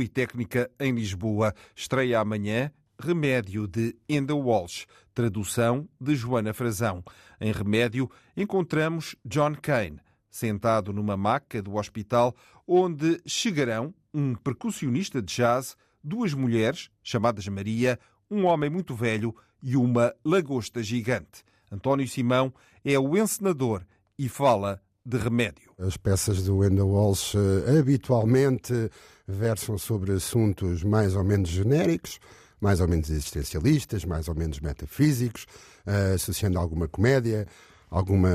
Politécnica 0.00 0.70
em 0.80 0.94
Lisboa. 0.94 1.54
Estreia 1.76 2.20
amanhã 2.20 2.72
Remédio 2.98 3.66
de 3.66 3.94
Enda 4.08 4.34
Walsh, 4.34 4.86
tradução 5.12 5.86
de 6.00 6.16
Joana 6.16 6.54
Frazão. 6.54 7.04
Em 7.38 7.52
Remédio 7.52 8.10
encontramos 8.34 9.14
John 9.22 9.54
Kane, 9.60 10.00
sentado 10.30 10.90
numa 10.90 11.18
maca 11.18 11.60
do 11.60 11.74
hospital, 11.74 12.34
onde 12.66 13.20
chegarão 13.26 13.92
um 14.14 14.34
percussionista 14.34 15.20
de 15.20 15.34
jazz, 15.34 15.76
duas 16.02 16.32
mulheres, 16.32 16.88
chamadas 17.02 17.46
Maria, 17.48 18.00
um 18.30 18.46
homem 18.46 18.70
muito 18.70 18.94
velho 18.94 19.36
e 19.62 19.76
uma 19.76 20.14
lagosta 20.24 20.82
gigante. 20.82 21.44
António 21.70 22.08
Simão 22.08 22.54
é 22.82 22.98
o 22.98 23.18
encenador 23.18 23.84
e 24.18 24.30
fala 24.30 24.80
de 25.10 25.18
remédio. 25.18 25.70
As 25.78 25.96
peças 25.96 26.42
do 26.42 26.64
Enda 26.64 26.84
Walsh 26.84 27.34
eh, 27.34 27.78
habitualmente 27.78 28.90
versam 29.26 29.76
sobre 29.76 30.12
assuntos 30.12 30.82
mais 30.82 31.14
ou 31.14 31.24
menos 31.24 31.48
genéricos, 31.48 32.18
mais 32.60 32.80
ou 32.80 32.88
menos 32.88 33.10
existencialistas, 33.10 34.04
mais 34.04 34.28
ou 34.28 34.34
menos 34.34 34.60
metafísicos, 34.60 35.46
uh, 35.86 36.14
associando 36.14 36.58
alguma 36.58 36.86
comédia, 36.86 37.46
alguma 37.90 38.28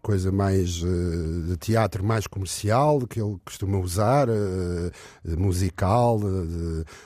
coisa 0.00 0.32
mais 0.32 0.70
de 0.76 1.56
teatro 1.58 2.02
mais 2.04 2.26
comercial 2.26 3.06
que 3.06 3.20
ele 3.20 3.36
costuma 3.44 3.78
usar, 3.78 4.28
musical, 5.36 6.20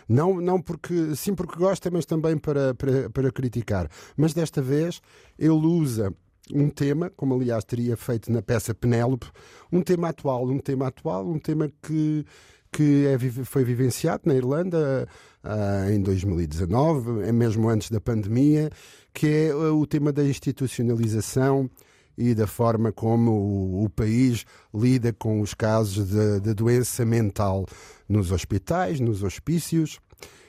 não, 0.08 0.41
não 0.41 0.62
porque 0.62 1.17
sim 1.17 1.34
porque 1.34 1.56
gosta, 1.56 1.91
mas 1.91 2.06
também 2.06 2.39
para, 2.39 2.73
para, 2.75 3.11
para 3.11 3.33
criticar. 3.33 3.91
Mas 4.17 4.33
desta 4.33 4.62
vez 4.62 5.00
ele 5.36 5.67
usa 5.67 6.14
um 6.53 6.69
tema, 6.69 7.11
como 7.11 7.35
aliás 7.35 7.65
teria 7.65 7.97
feito 7.97 8.31
na 8.31 8.43
peça 8.43 8.75
Penélope, 8.75 9.27
um 9.73 9.83
tema 9.83 10.09
atual, 10.09 10.47
um 10.47 10.59
tema 10.59 10.89
atual, 10.89 11.27
um 11.27 11.39
tema 11.39 11.71
que, 11.83 12.25
que 12.73 13.07
é, 13.07 13.19
foi 13.45 13.65
vivenciado 13.65 14.23
na 14.27 14.35
Irlanda 14.35 15.09
uh, 15.45 15.91
em 15.91 16.01
2019, 16.01 17.23
é 17.23 17.33
mesmo 17.33 17.69
antes 17.69 17.91
da 17.91 18.01
pandemia, 18.01 18.71
que 19.13 19.27
é 19.27 19.55
o 19.55 19.87
tema 19.87 20.13
da 20.13 20.25
institucionalização 20.25 21.71
e 22.17 22.35
da 22.35 22.47
forma 22.47 22.91
como 22.91 23.31
o, 23.31 23.85
o 23.85 23.91
país 23.91 24.45
lida 24.75 25.13
com 25.13 25.41
os 25.41 25.55
casos 25.55 26.09
de, 26.09 26.41
de 26.41 26.55
doença 26.55 27.05
mental 27.05 27.65
nos 28.09 28.33
hospitais, 28.33 28.99
nos 28.99 29.23
hospícios 29.23 30.01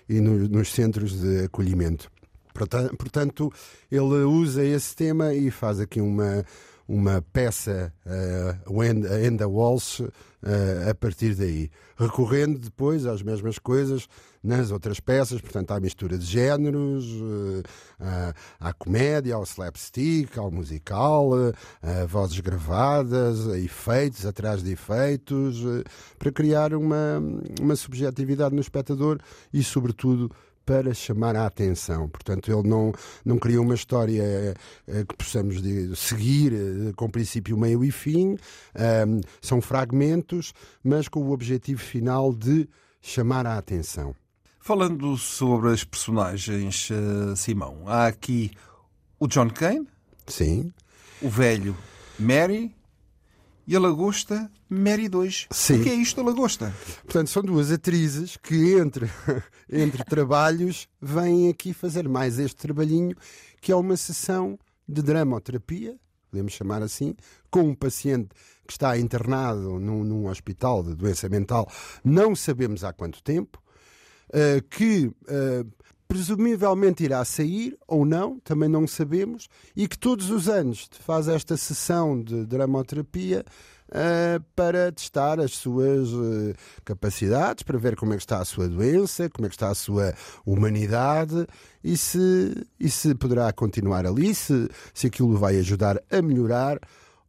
e 0.10 0.20
no, 0.20 0.48
nos 0.50 0.72
centros 0.72 1.22
de 1.22 1.46
acolhimento. 1.46 2.10
Portanto, 2.54 3.52
ele 3.92 4.24
usa 4.24 4.64
esse 4.64 4.96
tema 4.96 5.34
e 5.34 5.50
faz 5.52 5.80
aqui 5.80 6.02
uma, 6.02 6.46
uma 6.88 7.22
peça, 7.32 7.94
uh, 8.06 8.84
Enda 8.84 9.48
Walsh, 9.48 10.00
uh, 10.00 10.90
a 10.90 10.96
partir 10.96 11.36
daí. 11.36 11.70
Recorrendo 11.96 12.60
depois 12.60 13.06
às 13.06 13.22
mesmas 13.22 13.60
coisas 13.60 14.08
nas 14.44 14.72
outras 14.72 15.00
peças, 15.00 15.42
portanto, 15.42 15.72
à 15.72 15.80
mistura 15.80 16.18
de 16.18 16.26
géneros, 16.26 17.06
uh, 17.06 18.34
à 18.60 18.74
comédia, 18.74 19.36
ao 19.36 19.44
slapstick, 19.44 20.38
ao 20.38 20.50
musical, 20.50 21.32
uh, 21.32 21.54
vozes 22.08 22.40
gravadas, 22.40 23.48
efeitos 23.48 24.26
atrás 24.26 24.64
de 24.64 24.72
efeitos, 24.72 25.64
uh, 25.64 25.84
para 26.18 26.32
criar 26.32 26.74
uma, 26.74 27.22
uma 27.62 27.76
subjetividade 27.76 28.56
no 28.56 28.62
espectador 28.62 29.20
e, 29.54 29.62
sobretudo, 29.64 30.32
para 30.70 30.94
chamar 30.94 31.36
a 31.36 31.48
atenção. 31.48 32.08
Portanto, 32.08 32.52
ele 32.52 32.70
não, 32.70 32.94
não 33.26 33.40
criou 33.40 33.66
uma 33.66 33.74
história 33.74 34.22
eh, 34.88 35.04
que 35.04 35.16
possamos 35.18 35.60
seguir 35.98 36.54
eh, 36.54 36.94
com 36.96 37.10
princípio, 37.10 37.58
meio 37.58 37.84
e 37.84 37.90
fim. 37.92 38.38
São 39.42 39.62
fragmentos, 39.62 40.54
mas 40.84 41.08
com 41.08 41.24
o 41.24 41.32
objetivo 41.32 41.82
final 41.82 42.32
de 42.32 42.70
chamar 43.02 43.48
a 43.48 43.58
atenção. 43.58 44.16
Falando 44.60 45.18
sobre 45.18 45.72
as 45.72 45.84
personagens, 45.84 46.90
Simão, 47.36 47.88
há 47.88 48.06
aqui 48.06 48.52
o 49.20 49.28
John 49.28 49.50
Kane. 49.50 49.88
Sim. 50.28 50.72
O 51.20 51.30
velho 51.30 51.76
Mary 52.20 52.76
e 53.70 53.76
a 53.76 53.80
Lagosta 53.80 54.50
Mary 54.68 55.08
2. 55.08 55.46
Sim. 55.52 55.80
O 55.80 55.84
que 55.84 55.90
é 55.90 55.94
isto, 55.94 56.20
a 56.20 56.24
Lagosta? 56.24 56.74
Portanto, 57.04 57.30
são 57.30 57.44
duas 57.44 57.72
atrizes 57.72 58.36
que, 58.36 58.74
entre, 58.80 59.08
entre 59.72 60.04
trabalhos, 60.04 60.88
vêm 61.00 61.50
aqui 61.50 61.72
fazer 61.72 62.10
mais 62.10 62.40
este 62.40 62.56
trabalhinho, 62.56 63.16
que 63.62 63.72
é 63.72 63.76
uma 63.76 63.96
sessão 63.96 64.58
de 64.88 65.04
dramoterapia, 65.04 65.96
podemos 66.32 66.54
chamar 66.54 66.82
assim, 66.82 67.16
com 67.52 67.62
um 67.62 67.76
paciente 67.76 68.30
que 68.66 68.74
está 68.74 68.98
internado 68.98 69.80
num, 69.80 70.04
num 70.04 70.26
hospital 70.26 70.82
de 70.82 70.96
doença 70.96 71.30
mental, 71.30 71.72
não 72.04 72.36
sabemos 72.36 72.84
há 72.84 72.92
quanto 72.92 73.22
tempo, 73.22 73.62
uh, 74.30 74.68
que 74.68 75.06
uh, 75.06 75.72
presumivelmente 76.10 77.04
irá 77.04 77.24
sair 77.24 77.78
ou 77.88 78.04
não, 78.04 78.40
também 78.40 78.68
não 78.68 78.88
sabemos, 78.88 79.48
e 79.76 79.88
que 79.88 79.98
todos 79.98 80.32
os 80.32 80.50
anos 80.50 80.90
faz 81.06 81.28
esta 81.28 81.56
sessão 81.56 82.20
de 82.20 82.48
dramoterapia 82.48 83.46
uh, 83.90 84.44
para 84.56 84.92
testar 84.92 85.40
as 85.40 85.52
suas 85.52 86.10
uh, 86.10 86.56
capacidades, 86.84 87.62
para 87.62 87.78
ver 87.78 87.96
como 87.96 88.14
é 88.14 88.16
que 88.16 88.24
está 88.24 88.40
a 88.40 88.46
sua 88.46 88.68
doença, 88.68 89.30
como 89.30 89.46
é 89.46 89.50
que 89.50 89.56
está 89.56 89.70
a 89.70 89.76
sua 89.76 90.16
humanidade 90.44 91.46
e 91.84 91.96
se, 91.96 92.66
e 92.80 92.90
se 92.90 93.14
poderá 93.14 93.54
continuar 93.54 94.08
ali, 94.08 94.34
se, 94.34 94.68
se 94.92 95.06
aquilo 95.06 95.38
vai 95.38 95.58
ajudar 95.58 96.02
a 96.10 96.22
melhorar 96.24 96.80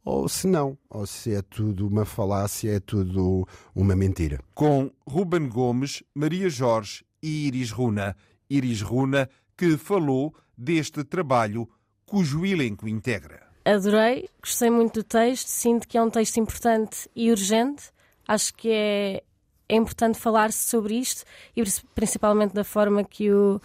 ou 0.03 0.27
se 0.27 0.47
não, 0.47 0.79
ou 0.89 1.07
se 1.07 1.35
é 1.35 1.43
tudo 1.43 1.87
uma 1.87 2.07
falácia, 2.07 2.77
é 2.77 2.81
tudo 2.81 3.47
uma 3.75 3.95
mentira. 3.95 4.41
Com 4.55 4.91
Ruben 5.07 5.51
Gomes, 5.51 6.03
Maria 6.15 6.49
Jorge 6.49 7.05
e 7.23 7.47
Iris 7.47 7.71
Runa. 7.71 8.17
Iris 8.51 8.83
Runa, 8.83 9.31
que 9.57 9.77
falou 9.77 10.35
deste 10.57 11.05
trabalho 11.05 11.69
cujo 12.05 12.45
elenco 12.45 12.89
integra. 12.89 13.49
Adorei, 13.65 14.29
gostei 14.43 14.69
muito 14.69 15.01
do 15.01 15.05
texto, 15.05 15.47
sinto 15.47 15.87
que 15.87 15.97
é 15.97 16.03
um 16.03 16.11
texto 16.11 16.39
importante 16.39 17.09
e 17.15 17.31
urgente. 17.31 17.91
Acho 18.27 18.53
que 18.55 18.69
é, 18.71 19.23
é 19.69 19.77
importante 19.77 20.19
falar-se 20.19 20.69
sobre 20.69 20.95
isto 20.95 21.25
e 21.57 21.63
principalmente 21.95 22.53
da 22.53 22.65
forma 22.65 23.05
que 23.05 23.31
o, 23.31 23.61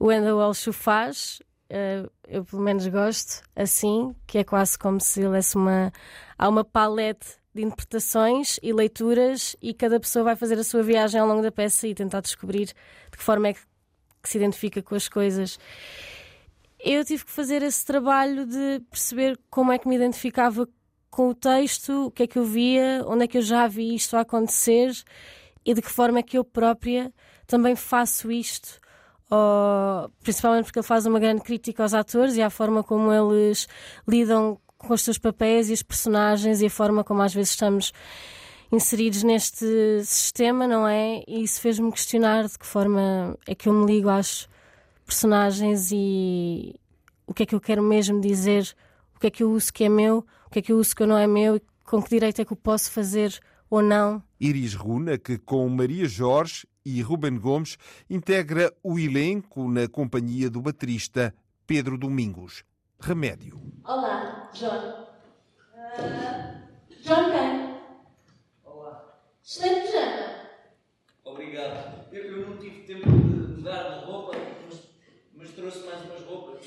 o 0.00 0.10
Enda 0.10 0.34
Walsh 0.34 0.66
o 0.66 0.72
faz. 0.72 1.40
Uh, 1.70 2.10
eu 2.26 2.44
pelo 2.44 2.62
menos 2.62 2.86
gosto 2.88 3.42
assim, 3.54 4.14
que 4.26 4.38
é 4.38 4.44
quase 4.44 4.78
como 4.78 5.00
se 5.00 5.20
ele 5.20 5.28
lesse 5.28 5.56
uma. 5.56 5.92
Há 6.38 6.48
uma 6.48 6.64
palete 6.64 7.38
de 7.54 7.62
interpretações 7.62 8.58
e 8.62 8.72
leituras 8.72 9.56
e 9.62 9.72
cada 9.72 10.00
pessoa 10.00 10.24
vai 10.24 10.36
fazer 10.36 10.58
a 10.58 10.64
sua 10.64 10.82
viagem 10.82 11.20
ao 11.20 11.26
longo 11.26 11.42
da 11.42 11.52
peça 11.52 11.86
e 11.86 11.94
tentar 11.94 12.20
descobrir 12.20 12.66
de 12.66 12.74
que 13.16 13.22
forma 13.22 13.48
é 13.48 13.54
que 13.54 13.60
que 14.24 14.30
se 14.30 14.38
identifica 14.38 14.82
com 14.82 14.94
as 14.94 15.08
coisas. 15.08 15.58
Eu 16.80 17.04
tive 17.04 17.24
que 17.24 17.30
fazer 17.30 17.62
esse 17.62 17.84
trabalho 17.84 18.46
de 18.46 18.80
perceber 18.90 19.38
como 19.50 19.70
é 19.70 19.78
que 19.78 19.86
me 19.86 19.94
identificava 19.94 20.66
com 21.10 21.28
o 21.28 21.34
texto, 21.34 22.06
o 22.06 22.10
que 22.10 22.24
é 22.24 22.26
que 22.26 22.38
eu 22.38 22.44
via, 22.44 23.04
onde 23.06 23.24
é 23.24 23.28
que 23.28 23.38
eu 23.38 23.42
já 23.42 23.68
vi 23.68 23.94
isto 23.94 24.16
a 24.16 24.20
acontecer 24.20 24.90
e 25.64 25.72
de 25.72 25.80
que 25.80 25.90
forma 25.90 26.18
é 26.18 26.22
que 26.22 26.36
eu 26.36 26.44
própria 26.44 27.12
também 27.46 27.76
faço 27.76 28.32
isto. 28.32 28.80
Ou, 29.30 30.10
principalmente 30.22 30.64
porque 30.64 30.78
ele 30.78 30.86
faz 30.86 31.06
uma 31.06 31.20
grande 31.20 31.42
crítica 31.42 31.82
aos 31.82 31.94
atores 31.94 32.36
e 32.36 32.42
à 32.42 32.50
forma 32.50 32.82
como 32.82 33.12
eles 33.12 33.68
lidam 34.08 34.58
com 34.76 34.92
os 34.94 35.02
seus 35.02 35.18
papéis 35.18 35.70
e 35.70 35.72
os 35.72 35.82
personagens 35.82 36.60
e 36.60 36.66
a 36.66 36.70
forma 36.70 37.04
como 37.04 37.22
às 37.22 37.32
vezes 37.32 37.50
estamos 37.50 37.92
inseridos 38.70 39.22
neste 39.22 39.66
sistema, 40.04 40.66
não 40.66 40.86
é? 40.86 41.22
E 41.26 41.42
isso 41.42 41.60
fez-me 41.60 41.90
questionar 41.90 42.46
de 42.46 42.58
que 42.58 42.66
forma 42.66 43.36
é 43.46 43.54
que 43.54 43.68
eu 43.68 43.72
me 43.72 43.86
ligo 43.86 44.08
às 44.08 44.48
personagens 45.04 45.90
e 45.92 46.74
o 47.26 47.34
que 47.34 47.42
é 47.42 47.46
que 47.46 47.54
eu 47.54 47.60
quero 47.60 47.82
mesmo 47.82 48.20
dizer, 48.20 48.74
o 49.14 49.20
que 49.20 49.26
é 49.26 49.30
que 49.30 49.42
eu 49.42 49.50
uso 49.50 49.72
que 49.72 49.84
é 49.84 49.88
meu, 49.88 50.24
o 50.46 50.50
que 50.50 50.58
é 50.58 50.62
que 50.62 50.72
eu 50.72 50.78
uso 50.78 50.94
que 50.94 51.06
não 51.06 51.18
é 51.18 51.26
meu 51.26 51.56
e 51.56 51.62
com 51.84 52.02
que 52.02 52.10
direito 52.10 52.40
é 52.40 52.44
que 52.44 52.52
eu 52.52 52.56
posso 52.56 52.90
fazer 52.90 53.38
ou 53.68 53.82
não. 53.82 54.22
Iris 54.40 54.74
Runa, 54.74 55.18
que 55.18 55.38
com 55.38 55.68
Maria 55.68 56.06
Jorge 56.06 56.66
e 56.84 57.00
Ruben 57.02 57.38
Gomes 57.38 57.78
integra 58.08 58.72
o 58.82 58.98
elenco 58.98 59.68
na 59.68 59.88
companhia 59.88 60.50
do 60.50 60.60
baterista 60.60 61.34
Pedro 61.66 61.96
Domingos. 61.96 62.62
Remédio. 63.00 63.60
Olá, 63.84 64.50
John. 64.54 65.06
Uh, 65.98 67.02
John 67.02 67.30
quem? 67.30 67.73
Excelente 69.46 69.88
pijama. 69.88 70.48
Obrigado. 71.22 72.06
Eu, 72.10 72.24
eu 72.24 72.48
não 72.48 72.56
tive 72.56 72.86
tempo 72.86 73.04
de 73.04 73.10
mudar 73.12 73.98
de 73.98 74.04
roupa, 74.06 74.32
mas, 74.64 74.80
mas 75.34 75.50
trouxe 75.50 75.80
mais 75.80 76.02
umas 76.06 76.22
roupas. 76.22 76.64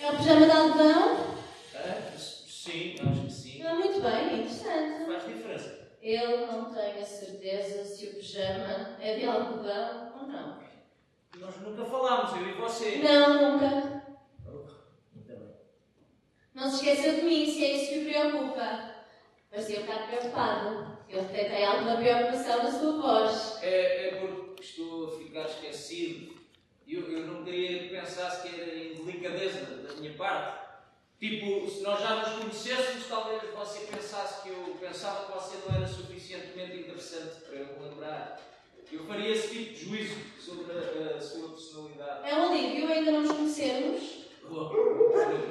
É 0.00 0.10
um 0.10 0.16
pijama 0.16 0.46
de 0.46 0.52
algodão? 0.52 1.36
Ah, 1.74 2.16
sim, 2.16 2.94
acho 2.98 3.26
que 3.26 3.30
sim. 3.32 3.62
Ah, 3.62 3.74
muito 3.74 4.00
bem, 4.00 4.40
interessante. 4.40 5.04
Faz 5.04 5.26
diferença. 5.26 5.86
Eu 6.00 6.46
não 6.46 6.72
tenho 6.72 7.00
a 7.00 7.04
certeza 7.04 7.84
se 7.84 8.06
o 8.06 8.14
pijama 8.14 8.96
é 8.98 9.18
de 9.18 9.26
algodão 9.26 10.12
ou 10.18 10.26
não. 10.28 10.64
Nós 11.38 11.56
nunca 11.60 11.84
falámos, 11.84 12.40
eu 12.40 12.48
e 12.48 12.52
você. 12.52 12.96
Não, 12.98 13.52
nunca. 13.52 14.02
Oh, 14.46 14.64
muito 15.14 15.28
bem. 15.28 15.54
Não 16.54 16.70
se 16.70 16.76
esqueça 16.76 17.16
de 17.16 17.22
mim, 17.22 17.44
se 17.44 17.64
é 17.66 17.76
isso 17.76 17.92
que 17.92 17.98
o 17.98 18.04
preocupa. 18.06 18.95
Parecia 19.56 19.80
um 19.80 19.86
bocado 19.86 20.08
preocupado. 20.08 20.98
Eu 21.08 21.22
detectei 21.22 21.64
alguma 21.64 21.96
preocupação 21.96 22.62
na 22.62 22.70
sua 22.70 23.00
voz. 23.00 23.58
É, 23.62 24.08
é 24.08 24.10
porque 24.20 24.62
estou 24.62 25.06
a 25.06 25.18
ficar 25.18 25.46
esquecido. 25.46 26.36
Eu, 26.86 27.10
eu 27.10 27.26
não 27.26 27.42
queria 27.42 27.78
que 27.78 27.88
pensasse 27.88 28.46
que 28.46 28.60
era 28.60 28.76
indelicadeza 28.76 29.64
da 29.64 29.94
minha 29.94 30.12
parte. 30.12 30.58
Tipo, 31.18 31.70
se 31.70 31.80
nós 31.80 32.00
já 32.00 32.16
nos 32.16 32.38
conhecêssemos, 32.38 33.06
talvez 33.08 33.40
você 33.54 33.86
pensasse 33.86 34.42
que 34.42 34.50
eu 34.50 34.76
pensava 34.78 35.24
que 35.24 35.32
você 35.32 35.56
não 35.66 35.74
era 35.74 35.88
suficientemente 35.88 36.76
interessante 36.76 37.40
para 37.46 37.56
eu 37.56 37.80
lembrar. 37.80 38.38
Eu 38.92 39.06
faria 39.06 39.32
esse 39.32 39.48
tipo 39.48 39.72
de 39.72 39.84
juízo 39.86 40.16
sobre 40.38 40.70
a, 40.70 41.16
a 41.16 41.20
sua 41.22 41.48
personalidade. 41.48 42.28
É 42.28 42.36
um 42.36 42.50
alívio 42.50 42.92
ainda 42.92 43.10
não 43.10 43.22
nos 43.22 43.32
conhecermos. 43.32 44.26
Oh, 44.50 44.54
o 44.54 45.46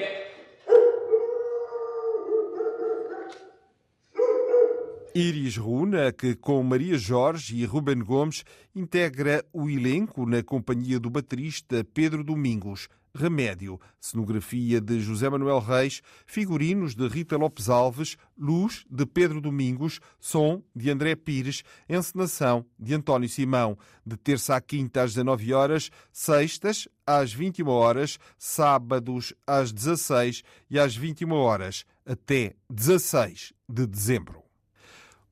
Iris 5.17 5.55
Runa, 5.55 6.11
que 6.11 6.35
com 6.35 6.61
Maria 6.61 6.97
Jorge 6.97 7.55
e 7.55 7.63
Ruben 7.63 7.99
Gomes 7.99 8.43
integra 8.75 9.45
o 9.53 9.69
elenco 9.69 10.25
na 10.25 10.43
companhia 10.43 10.99
do 10.99 11.09
baterista 11.09 11.85
Pedro 11.93 12.21
Domingos. 12.21 12.89
Remédio, 13.15 13.79
cenografia 13.97 14.81
de 14.81 14.99
José 14.99 15.29
Manuel 15.29 15.59
Reis, 15.59 16.01
figurinos 16.27 16.95
de 16.95 17.07
Rita 17.07 17.37
Lopes 17.37 17.69
Alves, 17.69 18.17
luz 18.37 18.85
de 18.91 19.05
Pedro 19.05 19.39
Domingos, 19.39 20.01
som 20.19 20.61
de 20.75 20.91
André 20.91 21.15
Pires, 21.15 21.63
encenação 21.87 22.65
de 22.77 22.93
António 22.93 23.29
Simão, 23.29 23.77
de 24.05 24.17
terça 24.17 24.57
à 24.57 24.59
quinta 24.59 25.03
às 25.03 25.13
19 25.13 25.53
horas, 25.53 25.89
sextas 26.11 26.89
às 27.07 27.31
21 27.31 27.69
horas, 27.69 28.19
sábados 28.37 29.33
às 29.47 29.71
16 29.71 30.43
e 30.69 30.77
às 30.77 30.93
21 30.93 31.31
horas, 31.31 31.85
até 32.05 32.53
16 32.69 33.53
de 33.69 33.87
dezembro. 33.87 34.44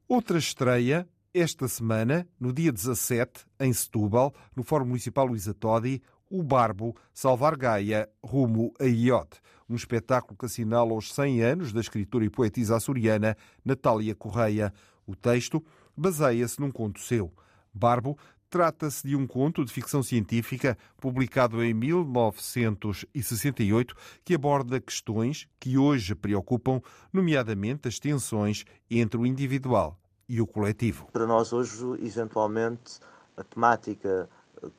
Outra 0.07 0.37
estreia 0.37 1.07
esta 1.33 1.67
semana, 1.67 2.27
no 2.37 2.51
dia 2.51 2.71
17, 2.73 3.45
em 3.59 3.71
Setúbal, 3.71 4.33
no 4.55 4.61
Fórum 4.61 4.85
Municipal 4.85 5.25
Luísa 5.25 5.53
Todi, 5.53 6.01
o 6.29 6.43
Barbo 6.43 6.95
Salvar 7.13 7.55
Gaia 7.55 8.09
rumo 8.23 8.73
a 8.79 8.83
Iode, 8.83 9.39
um 9.67 9.75
espetáculo 9.75 10.37
que 10.37 10.45
assinala 10.45 10.93
os 10.93 11.13
100 11.13 11.41
anos 11.41 11.73
da 11.73 11.79
escritora 11.79 12.25
e 12.25 12.29
poetisa 12.29 12.75
açoriana 12.75 13.37
Natália 13.63 14.13
Correia. 14.13 14.73
O 15.07 15.15
texto 15.15 15.63
baseia-se 15.95 16.59
num 16.59 16.69
conto 16.69 16.99
seu. 16.99 17.33
Barbo 17.73 18.17
trata-se 18.53 19.05
de 19.07 19.15
um 19.15 19.25
conto 19.25 19.65
de 19.65 19.73
ficção 19.73 20.03
científica 20.03 20.77
publicado 21.01 21.63
em 21.63 21.73
1968 21.73 23.95
que 24.23 24.35
aborda 24.35 24.79
questões 24.79 25.49
que 25.59 25.75
hoje 25.75 26.13
preocupam, 26.13 26.79
nomeadamente 27.11 27.87
as 27.87 27.97
tensões 27.97 28.63
entre 28.91 29.19
o 29.19 29.25
individual 29.25 29.97
e 30.29 30.39
o 30.39 30.45
coletivo. 30.45 31.07
Para 31.11 31.25
nós 31.25 31.51
hoje, 31.51 31.83
eventualmente, 31.99 32.99
a 33.35 33.43
temática 33.43 34.29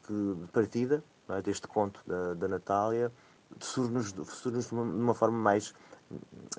que, 0.06 0.12
de 0.12 0.46
partida 0.52 1.02
é, 1.28 1.42
deste 1.42 1.66
conto 1.66 2.00
da, 2.06 2.34
da 2.34 2.46
Natália 2.46 3.10
surge-nos 3.58 4.14
surge 4.28 4.68
de 4.68 4.72
uma 4.72 5.14
forma 5.14 5.36
mais 5.36 5.74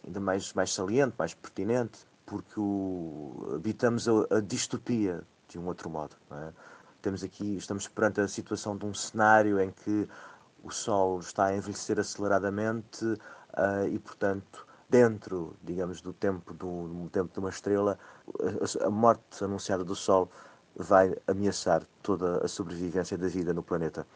ainda 0.05 0.19
mais, 0.19 0.51
mais 0.51 0.73
saliente, 0.73 1.15
mais 1.17 1.33
pertinente, 1.33 2.05
porque 2.25 2.59
o, 2.59 3.53
habitamos 3.55 4.05
a, 4.09 4.11
a, 4.31 4.41
distopia 4.41 5.23
de 5.47 5.57
um 5.57 5.65
outro 5.67 5.89
modo. 5.89 6.13
É? 6.29 6.74
Temos 7.05 7.23
aqui, 7.23 7.55
estamos 7.55 7.87
perante 7.87 8.19
a 8.19 8.27
situação 8.27 8.75
de 8.75 8.83
um 8.83 8.91
cenário 8.91 9.59
em 9.59 9.69
que 9.69 10.09
o 10.63 10.71
Sol 10.71 11.19
está 11.19 11.45
a 11.45 11.55
envelhecer 11.55 11.99
aceleradamente 11.99 13.05
uh, 13.05 13.87
e, 13.87 13.99
portanto, 13.99 14.65
dentro, 14.89 15.55
digamos, 15.61 16.01
do 16.01 16.11
tempo, 16.11 16.51
do, 16.51 16.87
do 16.87 17.09
tempo 17.11 17.31
de 17.31 17.37
uma 17.37 17.51
estrela, 17.51 17.99
a, 18.81 18.87
a 18.87 18.89
morte 18.89 19.43
anunciada 19.43 19.83
do 19.83 19.93
Sol 19.93 20.31
vai 20.75 21.15
ameaçar 21.27 21.83
toda 22.01 22.43
a 22.43 22.47
sobrevivência 22.47 23.15
da 23.15 23.27
vida 23.27 23.53
no 23.53 23.61
planeta. 23.61 24.07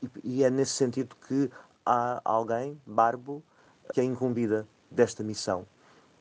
E, 0.00 0.08
e 0.22 0.44
é 0.44 0.50
nesse 0.50 0.74
sentido 0.74 1.16
que 1.26 1.50
há 1.84 2.20
alguém, 2.24 2.80
Barbo, 2.86 3.42
que 3.92 4.00
é 4.00 4.04
incumbida 4.04 4.68
desta 4.88 5.24
missão 5.24 5.66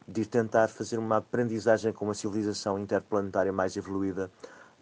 de 0.07 0.25
tentar 0.25 0.69
fazer 0.69 0.97
uma 0.97 1.17
aprendizagem 1.17 1.93
com 1.93 2.05
uma 2.05 2.15
civilização 2.15 2.79
interplanetária 2.79 3.53
mais 3.53 3.77
evoluída, 3.77 4.31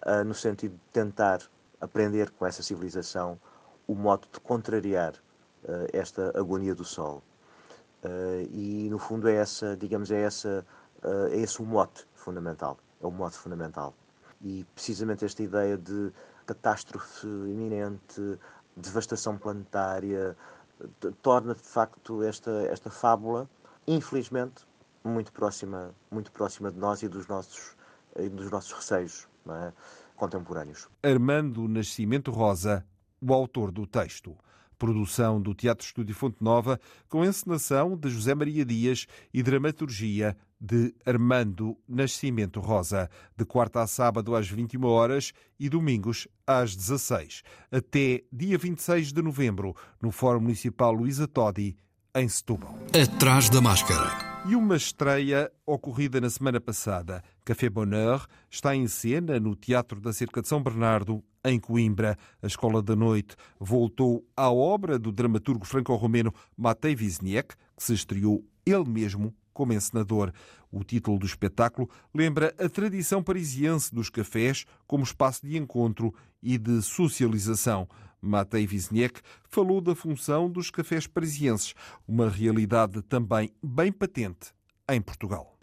uh, 0.06 0.24
no 0.24 0.34
sentido 0.34 0.74
de 0.74 0.92
tentar 0.92 1.42
aprender 1.80 2.30
com 2.32 2.46
essa 2.46 2.62
civilização 2.62 3.40
o 3.88 3.96
modo 3.96 4.28
de 4.32 4.40
contrariar 4.40 5.14
uh, 5.64 5.88
esta 5.94 6.38
agonia 6.38 6.76
do 6.76 6.84
Sol. 6.84 7.24
Uh, 8.04 8.48
e 8.52 8.90
no 8.90 9.00
fundo 9.00 9.28
é 9.28 9.36
essa, 9.36 9.76
digamos, 9.76 10.12
é 10.12 10.22
essa, 10.22 10.66
é 11.32 11.38
esse 11.38 11.62
o 11.62 11.66
mote 11.66 12.06
fundamental, 12.14 12.78
é 13.02 13.08
o 13.08 13.12
mote 13.12 13.38
fundamental. 13.38 13.94
E 14.42 14.66
precisamente 14.76 15.26
esta 15.26 15.42
ideia 15.42 15.78
de 15.78 16.12
catástrofe 16.46 17.28
iminente, 17.28 18.40
devastação 18.76 19.38
planetária, 19.38 20.38
torna 21.22 21.56
de 21.56 21.62
facto 21.62 22.24
esta, 22.24 22.52
esta 22.68 22.90
fábula, 22.90 23.50
infelizmente, 23.88 24.68
muito 25.04 25.32
próxima, 25.32 25.94
muito 26.12 26.32
próxima 26.32 26.72
de 26.72 26.78
nós 26.78 27.02
e 27.02 27.08
dos 27.08 27.28
nossos, 27.28 27.76
e 28.16 28.30
dos 28.30 28.52
nossos 28.52 28.72
receios 28.74 29.27
é? 29.56 29.74
contemporâneos. 30.16 30.90
Armando 31.02 31.68
Nascimento 31.68 32.32
Rosa, 32.32 32.86
o 33.22 33.34
autor 33.34 33.72
do 33.72 33.86
texto. 33.86 34.36
Produção 34.78 35.42
do 35.42 35.56
Teatro 35.56 35.84
Estúdio 35.84 36.14
Fonte 36.14 36.38
Nova, 36.40 36.80
com 37.10 37.26
encenação 37.26 37.98
de 37.98 38.10
José 38.10 38.36
Maria 38.36 38.64
Dias 38.64 39.08
e 39.34 39.42
dramaturgia 39.42 40.38
de 40.62 40.94
Armando 41.04 41.76
Nascimento 41.88 42.60
Rosa, 42.60 43.10
de 43.36 43.44
quarta 43.44 43.82
a 43.82 43.88
sábado 43.88 44.36
às 44.36 44.48
21 44.48 44.86
horas 44.86 45.34
e 45.60 45.68
domingos 45.68 46.28
às 46.46 46.76
16, 46.76 47.42
até 47.72 48.24
dia 48.32 48.58
26 48.58 49.14
de 49.14 49.22
novembro, 49.24 49.76
no 50.00 50.12
Fórum 50.12 50.42
Municipal 50.42 50.94
Luísa 50.94 51.28
Todi, 51.28 51.76
em 52.18 52.28
Setúbal. 52.28 52.76
Atrás 53.00 53.48
da 53.48 53.62
máscara. 53.62 54.42
E 54.50 54.56
uma 54.56 54.76
estreia 54.76 55.52
ocorrida 55.66 56.20
na 56.20 56.30
semana 56.30 56.60
passada. 56.60 57.24
Café 57.46 57.70
Bonheur 57.70 58.26
está 58.50 58.76
em 58.76 58.88
cena 58.88 59.40
no 59.40 59.56
Teatro 59.56 60.02
da 60.02 60.12
Cerca 60.12 60.42
de 60.42 60.48
São 60.48 60.64
Bernardo, 60.64 61.24
em 61.46 61.60
Coimbra. 61.60 62.18
A 62.42 62.48
Escola 62.48 62.82
da 62.82 62.96
Noite 62.96 63.36
voltou 63.60 64.26
à 64.36 64.52
obra 64.52 64.98
do 64.98 65.12
dramaturgo 65.12 65.66
franco-romeno 65.66 66.34
Matei 66.58 66.96
Wisniewski, 66.96 67.56
que 67.76 67.84
se 67.84 67.94
estreou 67.94 68.44
ele 68.66 68.90
mesmo 68.90 69.36
como 69.54 69.74
encenador. 69.74 70.32
O 70.72 70.84
título 70.84 71.20
do 71.20 71.26
espetáculo 71.26 71.90
lembra 72.14 72.54
a 72.60 72.68
tradição 72.68 73.22
parisiense 73.22 73.94
dos 73.94 74.10
cafés 74.10 74.66
como 74.88 75.04
espaço 75.04 75.46
de 75.46 75.56
encontro 75.56 76.14
e 76.42 76.58
de 76.58 76.82
socialização. 76.82 77.88
Matei 78.22 78.66
Wisniewski 78.66 79.22
falou 79.44 79.82
da 79.82 79.96
função 79.96 80.50
dos 80.50 80.70
cafés 80.70 81.08
parisienses, 81.08 81.74
uma 82.08 82.30
realidade 82.30 83.02
também 83.04 83.52
bem 83.64 83.92
patente 83.92 84.57
em 84.90 85.02
Portugal. 85.02 85.58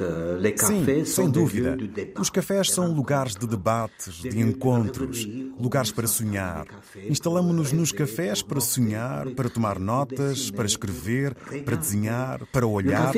Euh, 0.00 0.54
Sim, 0.56 1.04
sem 1.04 1.28
dúvida. 1.28 1.76
Os 2.20 2.30
cafés 2.30 2.70
são 2.70 2.92
lugares 2.92 3.34
de 3.34 3.48
debates, 3.48 4.14
de 4.14 4.38
encontros, 4.38 5.26
lugares 5.58 5.90
para 5.90 6.06
sonhar. 6.06 6.66
Instalamos-nos 7.08 7.72
nos 7.72 7.90
cafés 7.90 8.42
para 8.42 8.60
sonhar, 8.60 9.28
para 9.30 9.48
tomar 9.48 9.80
notas, 9.80 10.52
para 10.52 10.66
escrever, 10.66 11.34
para 11.64 11.74
desenhar, 11.74 12.46
para 12.52 12.64
olhar. 12.64 13.12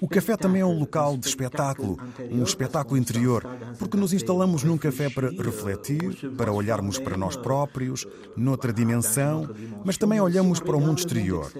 O 0.00 0.08
café 0.08 0.34
também 0.34 0.62
é 0.62 0.66
um 0.66 0.78
local 0.78 1.18
de 1.18 1.28
espetáculo, 1.28 1.98
um 2.30 2.42
espetáculo 2.42 2.96
interior, 2.96 3.46
porque 3.78 3.98
nos 3.98 4.14
instalamos 4.14 4.64
num 4.64 4.78
café 4.78 5.10
para 5.10 5.28
refletir, 5.28 6.30
para 6.38 6.50
olharmos 6.50 6.98
para 6.98 7.18
nós 7.18 7.36
próprios, 7.36 8.06
noutra 8.34 8.72
dimensão, 8.72 9.46
mas 9.84 9.98
também 9.98 10.20
olhamos 10.22 10.58
para 10.58 10.74
o 10.74 10.80
mundo 10.80 10.98
exterior. 10.98 11.52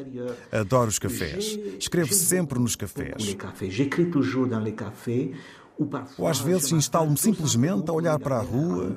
Adoro 0.51 0.89
os 0.89 0.99
cafés. 0.99 1.59
Escrevo 1.79 2.14
sempre 2.15 2.59
nos 2.59 2.77
cafés. 2.77 3.37
Ou 6.17 6.29
às 6.29 6.39
vezes 6.39 6.71
instalo-me 6.71 7.17
simplesmente 7.17 7.91
a 7.91 7.93
olhar 7.93 8.19
para 8.21 8.37
a 8.37 8.41
rua, 8.41 8.97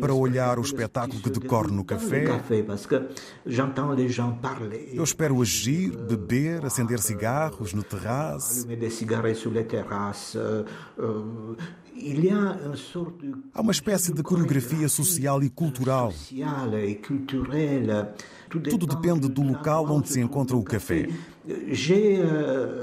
para 0.00 0.12
olhar 0.12 0.58
o 0.58 0.62
espetáculo 0.62 1.20
que 1.22 1.30
decorre 1.30 1.70
no 1.72 1.82
café. 1.82 2.26
Eu 4.92 5.02
espero 5.02 5.40
agir, 5.40 5.96
beber, 5.96 6.64
acender 6.66 6.98
cigarros 7.00 7.72
no 7.72 7.82
terraço. 7.82 8.66
Há 13.54 13.60
uma 13.60 13.72
espécie 13.72 14.12
de 14.12 14.22
coreografia 14.22 14.88
social 14.88 15.42
e 15.42 15.48
cultural. 15.48 16.12
Tudo 18.68 18.86
depende 18.86 19.28
do 19.28 19.42
local 19.42 19.86
onde 19.90 20.10
se 20.10 20.20
encontra 20.20 20.54
o 20.54 20.62
café. 20.62 21.08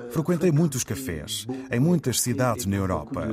Frequentei 0.09 0.51
muitos 0.51 0.83
cafés 0.83 1.47
em 1.71 1.79
muitas 1.79 2.19
cidades 2.19 2.65
na 2.65 2.75
Europa. 2.75 3.27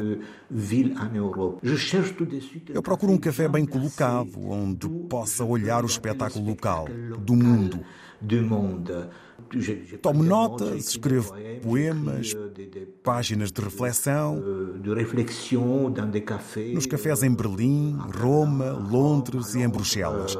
Eu 2.73 2.83
procuro 2.83 3.12
um 3.12 3.18
café 3.18 3.49
bem 3.49 3.66
colocado, 3.66 4.38
onde 4.49 4.88
possa 5.09 5.45
olhar 5.45 5.83
o 5.83 5.87
espetáculo 5.87 6.47
local, 6.47 6.87
do 7.18 7.35
mundo. 7.35 7.80
Tomo 10.00 10.23
notas, 10.23 10.88
escrevo 10.88 11.35
poemas, 11.62 12.35
páginas 13.02 13.52
de 13.52 13.61
reflexão. 13.61 14.42
Nos 16.73 16.87
cafés 16.87 17.23
em 17.23 17.35
Berlim, 17.35 17.99
Roma, 18.14 18.71
Londres 18.71 19.54
e 19.54 19.61
em 19.61 19.68
Bruxelas. 19.68 20.37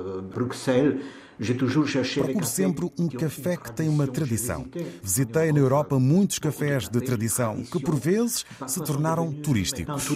Procuro 2.15 2.47
sempre 2.47 2.91
um 2.99 3.09
café 3.09 3.57
que 3.57 3.73
tem 3.73 3.89
uma 3.89 4.07
tradição. 4.07 4.67
Visitei 5.03 5.53
na 5.53 5.59
Europa 5.59 5.99
muitos 5.99 6.39
cafés 6.39 6.89
de 6.89 7.01
tradição 7.01 7.63
que, 7.63 7.79
por 7.81 7.97
vezes, 7.97 8.45
se 8.67 8.83
tornaram 8.83 9.33
turísticos. 9.33 10.09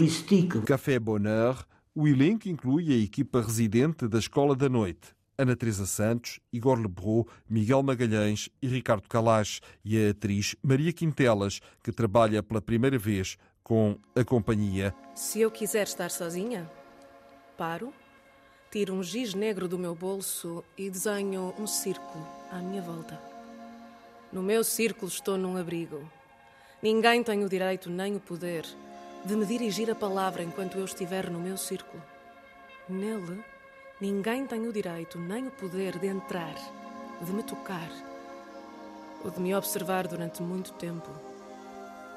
Café 0.66 0.98
Bonheur, 0.98 1.64
o 1.94 2.08
elenco 2.08 2.48
inclui 2.48 2.92
a 2.92 2.96
equipa 2.96 3.42
residente 3.42 4.08
da 4.08 4.18
Escola 4.18 4.56
da 4.56 4.68
Noite. 4.68 5.14
Ana 5.36 5.56
Teresa 5.56 5.86
Santos, 5.86 6.38
Igor 6.52 6.78
Lebrou, 6.78 7.26
Miguel 7.48 7.82
Magalhães 7.82 8.50
e 8.60 8.68
Ricardo 8.68 9.08
Calache 9.08 9.60
e 9.82 9.96
a 9.96 10.10
atriz 10.10 10.54
Maria 10.62 10.92
Quintelas, 10.92 11.60
que 11.82 11.90
trabalha 11.90 12.42
pela 12.42 12.60
primeira 12.60 12.98
vez 12.98 13.38
com 13.62 13.98
a 14.14 14.22
companhia. 14.22 14.94
Se 15.14 15.40
eu 15.40 15.50
quiser 15.50 15.84
estar 15.86 16.10
sozinha, 16.10 16.70
paro, 17.56 17.90
tiro 18.70 18.94
um 18.94 19.02
giz 19.02 19.34
negro 19.34 19.66
do 19.66 19.78
meu 19.78 19.94
bolso 19.94 20.64
e 20.76 20.88
desenho 20.88 21.54
um 21.58 21.66
círculo 21.66 22.26
à 22.50 22.56
minha 22.56 22.82
volta. 22.82 23.20
No 24.32 24.42
meu 24.42 24.62
círculo 24.62 25.08
estou 25.08 25.36
num 25.36 25.56
abrigo. 25.56 26.08
Ninguém 26.82 27.22
tem 27.22 27.44
o 27.44 27.48
direito 27.48 27.90
nem 27.90 28.16
o 28.16 28.20
poder 28.20 28.64
de 29.24 29.36
me 29.36 29.44
dirigir 29.44 29.90
a 29.90 29.94
palavra 29.94 30.42
enquanto 30.42 30.78
eu 30.78 30.84
estiver 30.84 31.28
no 31.28 31.38
meu 31.38 31.56
círculo. 31.56 32.02
Nele, 32.88 33.42
Ninguém 34.00 34.46
tem 34.46 34.66
o 34.66 34.72
direito 34.72 35.18
nem 35.18 35.48
o 35.48 35.50
poder 35.50 35.98
de 35.98 36.06
entrar, 36.06 36.54
de 37.20 37.30
me 37.30 37.42
tocar 37.42 37.90
ou 39.22 39.30
de 39.30 39.38
me 39.38 39.54
observar 39.54 40.08
durante 40.08 40.42
muito 40.42 40.72
tempo. 40.72 41.10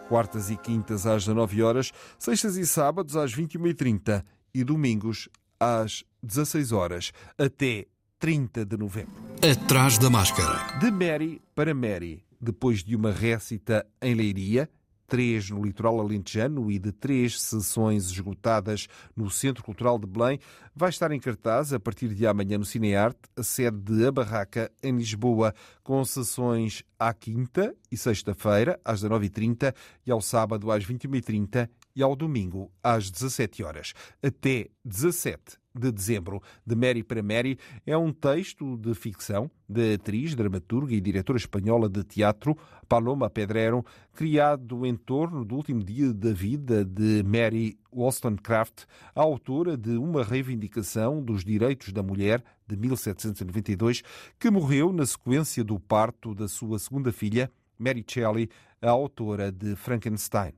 Quartas 0.08 0.50
e 0.50 0.56
quintas 0.56 1.06
às 1.06 1.26
19 1.26 1.62
horas, 1.62 1.92
sextas 2.18 2.56
e 2.56 2.66
sábados 2.66 3.18
às 3.18 3.36
21h30 3.36 4.24
e 4.54 4.64
domingos 4.64 5.28
às 5.64 6.04
16 6.22 6.72
horas, 6.72 7.12
até 7.38 7.86
30 8.20 8.66
de 8.66 8.78
novembro. 8.78 9.14
Atrás 9.42 9.98
da 9.98 10.10
máscara. 10.10 10.80
De 10.80 10.92
Mary 10.92 11.42
para 11.56 11.74
Mary, 11.74 12.24
depois 12.40 12.84
de 12.84 12.96
uma 12.96 13.12
récita 13.12 13.86
em 14.02 14.14
Leiria, 14.14 14.70
três 15.08 15.50
no 15.50 15.64
litoral 15.64 16.00
alentejano 16.00 16.72
e 16.72 16.80
de 16.80 16.92
três 16.92 17.40
sessões 17.40 18.06
esgotadas 18.06 18.88
no 19.16 19.30
Centro 19.30 19.64
Cultural 19.64 20.00
de 20.00 20.08
Belém, 20.08 20.40
vai 20.76 20.90
estar 20.90 21.12
em 21.12 21.20
cartaz 21.20 21.72
a 21.72 21.80
partir 21.80 22.16
de 22.16 22.26
amanhã 22.26 22.58
no 22.58 22.66
Cinearte, 22.66 23.20
a 23.38 23.44
sede 23.44 23.78
de 23.78 24.08
A 24.08 24.12
Barraca, 24.12 24.72
em 24.82 24.96
Lisboa, 24.96 25.54
com 25.84 26.04
sessões 26.04 26.84
à 26.98 27.14
quinta 27.14 27.76
e 27.92 27.98
sexta-feira, 27.98 28.80
às 28.84 29.04
19h30 29.04 29.76
e 30.06 30.12
ao 30.12 30.22
sábado 30.22 30.72
às 30.72 30.86
21h30 30.86 31.70
e 31.96 32.02
ao 32.02 32.16
domingo 32.16 32.72
às 32.82 33.10
17 33.10 33.64
horas. 33.64 33.94
Até 34.22 34.70
17 34.84 35.64
de 35.76 35.92
dezembro, 35.92 36.42
de 36.66 36.76
Mary 36.76 37.04
para 37.04 37.24
Mary, 37.24 37.58
é 37.86 37.98
um 37.98 38.14
texto 38.14 38.78
de 38.78 38.94
ficção 38.94 39.50
da 39.68 39.96
atriz, 39.96 40.36
dramaturga 40.36 40.94
e 40.94 41.02
diretora 41.02 41.38
espanhola 41.38 41.90
de 41.90 42.04
teatro 42.04 42.56
Paloma 42.88 43.30
Pedrero, 43.30 43.84
criado 44.14 44.86
em 44.86 44.96
torno 44.96 45.44
do 45.44 45.56
último 45.56 45.84
dia 45.84 46.14
da 46.14 46.32
vida 46.32 46.86
de 46.86 47.24
Mary 47.24 47.78
Wollstonecraft, 47.92 48.84
autora 49.16 49.76
de 49.76 49.98
uma 49.98 50.24
reivindicação 50.24 51.24
dos 51.24 51.44
direitos 51.44 51.92
da 51.92 52.04
mulher 52.04 52.44
de 52.68 52.78
1792, 52.78 54.04
que 54.40 54.52
morreu 54.52 54.94
na 54.94 55.06
sequência 55.06 55.64
do 55.64 55.80
parto 55.80 56.36
da 56.36 56.48
sua 56.48 56.78
segunda 56.78 57.12
filha, 57.12 57.52
Mary 57.80 58.06
Shelley, 58.08 58.48
a 58.80 58.92
autora 58.92 59.52
de 59.52 59.76
Frankenstein 59.76 60.54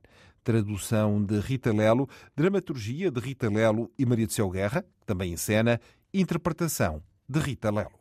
tradução 0.46 1.20
de 1.24 1.40
Rita 1.40 1.72
Lelo, 1.72 2.08
dramaturgia 2.36 3.10
de 3.10 3.18
Rita 3.18 3.50
Lelo 3.50 3.90
e 3.98 4.06
Maria 4.06 4.28
de 4.28 4.32
Céu 4.32 4.48
Guerra, 4.48 4.84
também 5.04 5.32
em 5.32 5.36
cena, 5.36 5.80
interpretação 6.14 7.02
de 7.28 7.40
Rita 7.40 7.68
Lelo. 7.68 7.98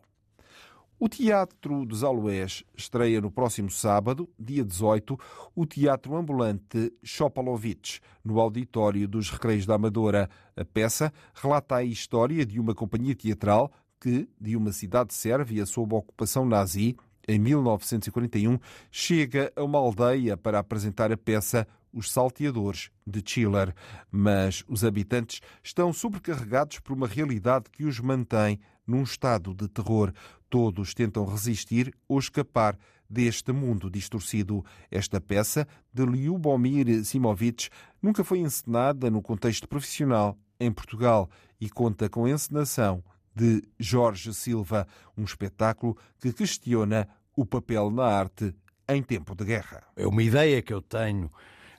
O 0.99 1.09
Teatro 1.09 1.83
dos 1.87 2.03
Aloés 2.03 2.63
estreia 2.77 3.19
no 3.19 3.31
próximo 3.31 3.71
sábado, 3.71 4.29
dia 4.37 4.63
18, 4.63 5.19
o 5.55 5.65
Teatro 5.65 6.15
Ambulante 6.15 6.93
Chopalovich, 7.03 7.99
no 8.23 8.39
auditório 8.39 9.07
dos 9.07 9.31
Recreios 9.31 9.65
da 9.65 9.73
Amadora. 9.73 10.29
A 10.55 10.63
peça 10.63 11.11
relata 11.33 11.77
a 11.77 11.83
história 11.83 12.45
de 12.45 12.59
uma 12.59 12.75
companhia 12.75 13.15
teatral 13.15 13.71
que, 13.99 14.29
de 14.39 14.55
uma 14.55 14.71
cidade 14.71 15.15
sérvia 15.15 15.65
sob 15.65 15.95
ocupação 15.95 16.45
nazi, 16.45 16.95
em 17.27 17.39
1941, 17.39 18.59
chega 18.91 19.51
a 19.55 19.63
uma 19.63 19.79
aldeia 19.79 20.37
para 20.37 20.59
apresentar 20.59 21.11
a 21.11 21.17
peça 21.17 21.67
os 21.95 22.11
salteadores 22.11 22.91
de 23.07 23.23
Chiller, 23.25 23.73
mas 24.11 24.63
os 24.67 24.83
habitantes 24.83 25.39
estão 25.63 25.93
sobrecarregados 25.93 26.79
por 26.79 26.93
uma 26.93 27.07
realidade 27.07 27.71
que 27.71 27.85
os 27.85 27.99
mantém 27.99 28.59
num 28.85 29.01
estado 29.01 29.53
de 29.53 29.67
terror. 29.69 30.11
Todos 30.49 30.93
tentam 30.93 31.25
resistir 31.25 31.95
ou 32.07 32.19
escapar 32.19 32.77
deste 33.09 33.51
mundo 33.51 33.89
distorcido. 33.89 34.63
Esta 34.91 35.21
peça, 35.21 35.67
de 35.93 36.05
Lyubomir 36.05 37.03
Simovic, 37.05 37.69
nunca 38.01 38.23
foi 38.23 38.39
encenada 38.39 39.09
no 39.09 39.21
contexto 39.21 39.67
profissional 39.67 40.37
em 40.59 40.71
Portugal 40.71 41.29
e 41.59 41.69
conta 41.69 42.09
com 42.09 42.25
a 42.25 42.29
encenação 42.29 43.03
de 43.33 43.63
Jorge 43.79 44.33
Silva, 44.33 44.87
um 45.17 45.23
espetáculo 45.23 45.97
que 46.19 46.31
questiona 46.31 47.07
o 47.35 47.45
papel 47.45 47.89
na 47.89 48.05
arte 48.05 48.55
em 48.87 49.01
tempo 49.01 49.35
de 49.35 49.43
guerra. 49.43 49.83
É 49.95 50.07
uma 50.07 50.23
ideia 50.23 50.61
que 50.61 50.73
eu 50.73 50.81
tenho 50.81 51.29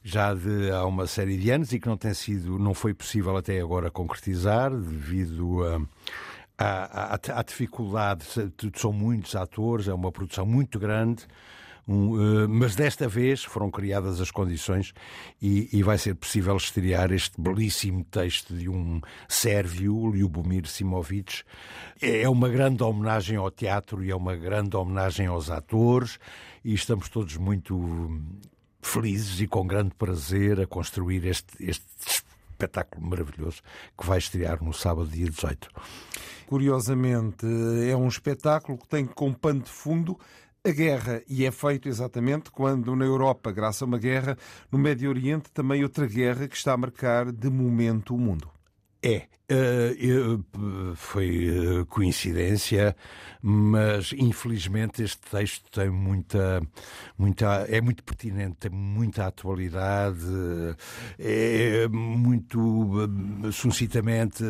já 0.06 0.32
de 0.34 0.70
há 0.70 0.86
uma 0.86 1.04
série 1.08 1.36
de 1.36 1.50
anos 1.50 1.72
e 1.72 1.80
que 1.80 1.88
não 1.88 1.96
tem 1.96 2.14
sido, 2.14 2.60
não 2.60 2.72
foi 2.72 2.94
possível 2.94 3.36
até 3.36 3.60
agora 3.60 3.90
concretizar 3.90 4.70
devido 4.70 5.64
a, 6.56 7.18
a 7.34 7.42
dificuldade. 7.42 8.24
São 8.76 8.92
muitos 8.92 9.34
atores, 9.34 9.88
é 9.88 9.92
uma 9.92 10.12
produção 10.12 10.46
muito 10.46 10.78
grande. 10.78 11.26
Um, 11.88 12.44
uh, 12.44 12.48
mas 12.48 12.74
desta 12.74 13.08
vez 13.08 13.44
foram 13.44 13.70
criadas 13.70 14.20
as 14.20 14.32
condições 14.32 14.92
e, 15.40 15.68
e, 15.72 15.84
vai 15.84 15.96
ser 15.96 16.16
possível 16.16 16.56
estrear 16.56 17.12
este 17.12 17.40
belíssimo 17.40 18.04
texto 18.04 18.56
de 18.56 18.68
um 18.68 19.00
sérvio, 19.28 20.12
Ljubomir 20.12 20.66
Simovic. 20.66 21.42
É 22.00 22.28
uma 22.28 22.48
grande 22.48 22.82
homenagem 22.82 23.36
ao 23.36 23.52
teatro 23.52 24.02
e 24.02 24.10
é 24.10 24.16
uma 24.16 24.34
grande 24.34 24.76
homenagem 24.76 25.26
aos 25.26 25.48
atores 25.48 26.18
e 26.64 26.74
estamos 26.74 27.08
todos 27.08 27.36
muito 27.36 28.20
felizes 28.86 29.40
e 29.40 29.46
com 29.46 29.66
grande 29.66 29.94
prazer 29.94 30.60
a 30.60 30.66
construir 30.66 31.26
este, 31.26 31.52
este 31.60 31.86
espetáculo 32.06 33.06
maravilhoso 33.06 33.60
que 33.98 34.06
vai 34.06 34.18
estrear 34.18 34.62
no 34.62 34.72
sábado, 34.72 35.08
dia 35.08 35.28
18. 35.28 35.68
Curiosamente, 36.46 37.46
é 37.88 37.96
um 37.96 38.08
espetáculo 38.08 38.78
que 38.78 38.88
tem 38.88 39.04
como 39.04 39.36
pano 39.36 39.60
de 39.60 39.70
fundo 39.70 40.18
a 40.64 40.70
guerra 40.70 41.22
e 41.28 41.44
é 41.44 41.50
feito 41.50 41.88
exatamente 41.88 42.50
quando 42.50 42.96
na 42.96 43.04
Europa, 43.04 43.52
graças 43.52 43.82
a 43.82 43.86
uma 43.86 43.98
guerra, 43.98 44.36
no 44.70 44.78
Médio 44.78 45.08
Oriente 45.10 45.50
também 45.52 45.82
outra 45.82 46.06
guerra 46.06 46.48
que 46.48 46.56
está 46.56 46.72
a 46.72 46.76
marcar 46.76 47.30
de 47.30 47.50
momento 47.50 48.14
o 48.14 48.18
mundo. 48.18 48.55
É, 49.02 49.28
uh, 49.52 50.94
foi 50.96 51.80
uh, 51.80 51.86
coincidência, 51.86 52.96
mas 53.42 54.12
infelizmente 54.12 55.02
este 55.02 55.20
texto 55.30 55.70
tem 55.70 55.90
muita, 55.90 56.62
muita, 57.16 57.66
é 57.68 57.80
muito 57.80 58.02
pertinente, 58.02 58.56
tem 58.56 58.70
muita 58.70 59.26
atualidade, 59.26 60.26
é 61.18 61.86
muito 61.88 63.08
sucintamente 63.52 64.42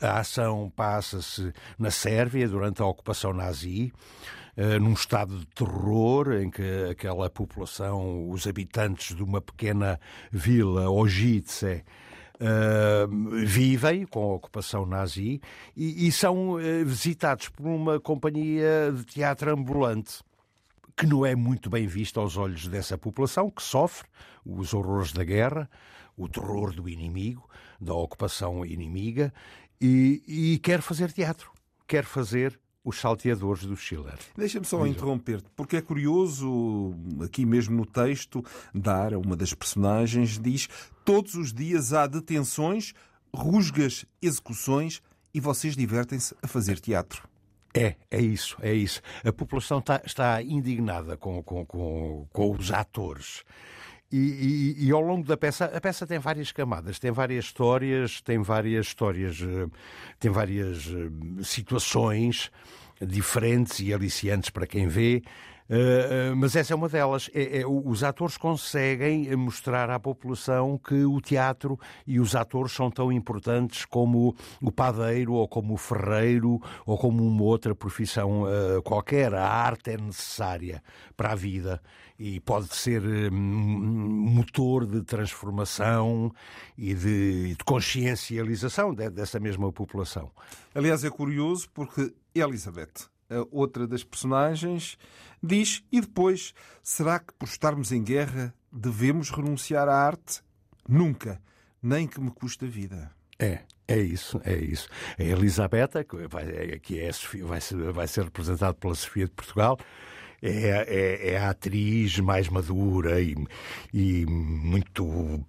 a, 0.00 0.06
a 0.08 0.20
ação 0.20 0.72
passa-se 0.74 1.52
na 1.78 1.90
Sérvia 1.90 2.48
durante 2.48 2.80
a 2.80 2.86
ocupação 2.86 3.32
nazi. 3.34 3.92
num 4.80 4.92
estado 4.92 5.38
de 5.38 5.46
terror 5.46 6.32
em 6.32 6.50
que 6.50 6.88
aquela 6.90 7.28
população, 7.28 8.30
os 8.30 8.46
habitantes 8.46 9.14
de 9.16 9.22
uma 9.22 9.40
pequena 9.40 9.98
vila, 10.30 10.90
Ojice, 10.90 11.84
uh, 12.40 13.44
vivem 13.44 14.06
com 14.06 14.22
a 14.22 14.34
ocupação 14.34 14.86
nazi 14.86 15.40
e, 15.76 16.06
e 16.06 16.12
são 16.12 16.54
uh, 16.54 16.84
visitados 16.84 17.48
por 17.48 17.66
uma 17.66 18.00
companhia 18.00 18.92
de 18.94 19.04
teatro 19.04 19.52
ambulante 19.52 20.22
que 20.96 21.06
não 21.06 21.24
é 21.24 21.34
muito 21.34 21.70
bem 21.70 21.86
vista 21.86 22.20
aos 22.20 22.36
olhos 22.36 22.68
dessa 22.68 22.98
população 22.98 23.50
que 23.50 23.62
sofre 23.62 24.06
os 24.44 24.74
horrores 24.74 25.12
da 25.12 25.24
guerra, 25.24 25.70
o 26.16 26.28
terror 26.28 26.74
do 26.74 26.88
inimigo, 26.88 27.48
da 27.80 27.94
ocupação 27.94 28.66
inimiga 28.66 29.32
e, 29.80 30.22
e 30.26 30.58
quer 30.58 30.82
fazer 30.82 31.10
teatro, 31.10 31.50
quer 31.86 32.04
fazer 32.04 32.60
os 32.84 32.98
salteadores 32.98 33.64
do 33.64 33.76
Schiller. 33.76 34.18
Deixa-me 34.36 34.64
só 34.64 34.86
interromper-te, 34.86 35.48
porque 35.54 35.76
é 35.76 35.82
curioso, 35.82 36.94
aqui 37.22 37.44
mesmo 37.44 37.76
no 37.76 37.86
texto, 37.86 38.44
Dara, 38.74 39.18
uma 39.18 39.36
das 39.36 39.52
personagens, 39.52 40.38
diz 40.38 40.68
todos 41.04 41.34
os 41.34 41.52
dias 41.52 41.92
há 41.92 42.06
detenções, 42.06 42.94
rusgas, 43.34 44.04
execuções 44.20 45.02
e 45.32 45.40
vocês 45.40 45.76
divertem-se 45.76 46.34
a 46.42 46.48
fazer 46.48 46.80
teatro. 46.80 47.28
É, 47.72 47.94
é 48.10 48.20
isso, 48.20 48.56
é 48.60 48.74
isso. 48.74 49.00
A 49.24 49.32
população 49.32 49.78
está, 49.78 50.02
está 50.04 50.42
indignada 50.42 51.16
com, 51.16 51.40
com, 51.42 51.64
com, 51.64 52.26
com 52.32 52.56
os 52.56 52.72
atores. 52.72 53.44
E, 54.12 54.16
e, 54.80 54.86
e, 54.86 54.90
ao 54.90 55.00
longo 55.00 55.24
da 55.24 55.36
peça, 55.36 55.66
a 55.66 55.80
peça 55.80 56.04
tem 56.04 56.18
várias 56.18 56.50
camadas, 56.50 56.98
tem 56.98 57.12
várias 57.12 57.44
histórias, 57.44 58.20
tem 58.20 58.42
várias 58.42 58.86
histórias, 58.86 59.40
eh, 59.40 59.68
tem 60.18 60.30
várias 60.32 60.88
eh, 60.88 61.44
situações 61.44 62.50
diferentes 63.00 63.78
e 63.78 63.94
aliciantes 63.94 64.50
para 64.50 64.66
quem 64.66 64.88
vê. 64.88 65.22
Uh, 65.70 66.34
mas 66.34 66.56
essa 66.56 66.72
é 66.72 66.76
uma 66.76 66.88
delas. 66.88 67.30
É, 67.32 67.60
é, 67.60 67.66
os 67.66 68.02
atores 68.02 68.36
conseguem 68.36 69.34
mostrar 69.36 69.88
à 69.88 70.00
população 70.00 70.76
que 70.76 71.04
o 71.04 71.20
teatro 71.20 71.78
e 72.04 72.18
os 72.18 72.34
atores 72.34 72.72
são 72.72 72.90
tão 72.90 73.12
importantes 73.12 73.84
como 73.84 74.34
o 74.60 74.72
padeiro, 74.72 75.34
ou 75.34 75.46
como 75.46 75.74
o 75.74 75.76
ferreiro, 75.76 76.60
ou 76.84 76.98
como 76.98 77.24
uma 77.24 77.44
outra 77.44 77.72
profissão 77.72 78.42
uh, 78.42 78.82
qualquer. 78.82 79.32
A 79.32 79.46
arte 79.46 79.92
é 79.92 79.96
necessária 79.96 80.82
para 81.16 81.32
a 81.32 81.34
vida 81.36 81.80
e 82.18 82.40
pode 82.40 82.74
ser 82.74 83.02
um, 83.02 83.30
motor 83.30 84.84
de 84.84 85.02
transformação 85.02 86.32
e 86.76 86.94
de, 86.94 87.54
de 87.54 87.64
consciencialização 87.64 88.92
de, 88.92 89.08
dessa 89.08 89.38
mesma 89.38 89.72
população. 89.72 90.32
Aliás, 90.74 91.04
é 91.04 91.10
curioso 91.10 91.68
porque 91.72 92.12
Elizabeth 92.34 93.08
outra 93.50 93.86
das 93.86 94.04
personagens, 94.04 94.98
diz: 95.42 95.82
E 95.90 96.00
depois, 96.00 96.54
será 96.82 97.18
que 97.18 97.32
por 97.34 97.48
estarmos 97.48 97.92
em 97.92 98.02
guerra 98.02 98.54
devemos 98.72 99.30
renunciar 99.30 99.88
à 99.88 99.94
arte? 99.94 100.42
Nunca, 100.88 101.40
nem 101.82 102.06
que 102.06 102.20
me 102.20 102.30
custe 102.30 102.64
a 102.64 102.68
vida. 102.68 103.10
É, 103.38 103.60
é 103.88 103.98
isso, 103.98 104.40
é 104.44 104.56
isso. 104.56 104.88
A 105.18 105.22
Elisabetta, 105.22 106.04
que, 106.04 106.16
vai, 106.28 106.78
que 106.80 107.00
é 107.00 107.10
Sofia, 107.12 107.44
vai, 107.44 107.60
ser, 107.60 107.92
vai 107.92 108.06
ser 108.06 108.24
representada 108.24 108.74
pela 108.74 108.94
Sofia 108.94 109.24
de 109.24 109.32
Portugal, 109.32 109.78
é, 110.42 110.48
é, 110.48 111.32
é, 111.32 111.38
a 111.38 111.50
atriz 111.50 112.18
mais 112.18 112.48
madura 112.48 113.20
e, 113.20 113.34
e 113.92 114.24
muito 114.26 115.44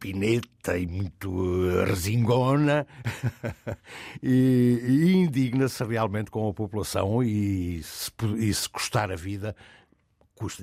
espineta 0.00 0.78
e 0.78 0.86
muito 0.86 1.70
eh, 1.70 1.84
resingona 1.84 2.86
e, 4.22 4.80
e 4.82 5.12
indigna-se 5.12 5.84
realmente 5.84 6.30
com 6.30 6.48
a 6.48 6.54
população 6.54 7.22
e 7.22 7.82
se, 7.82 8.10
e 8.38 8.52
se 8.52 8.68
custar 8.68 9.12
a 9.12 9.16
vida. 9.16 9.54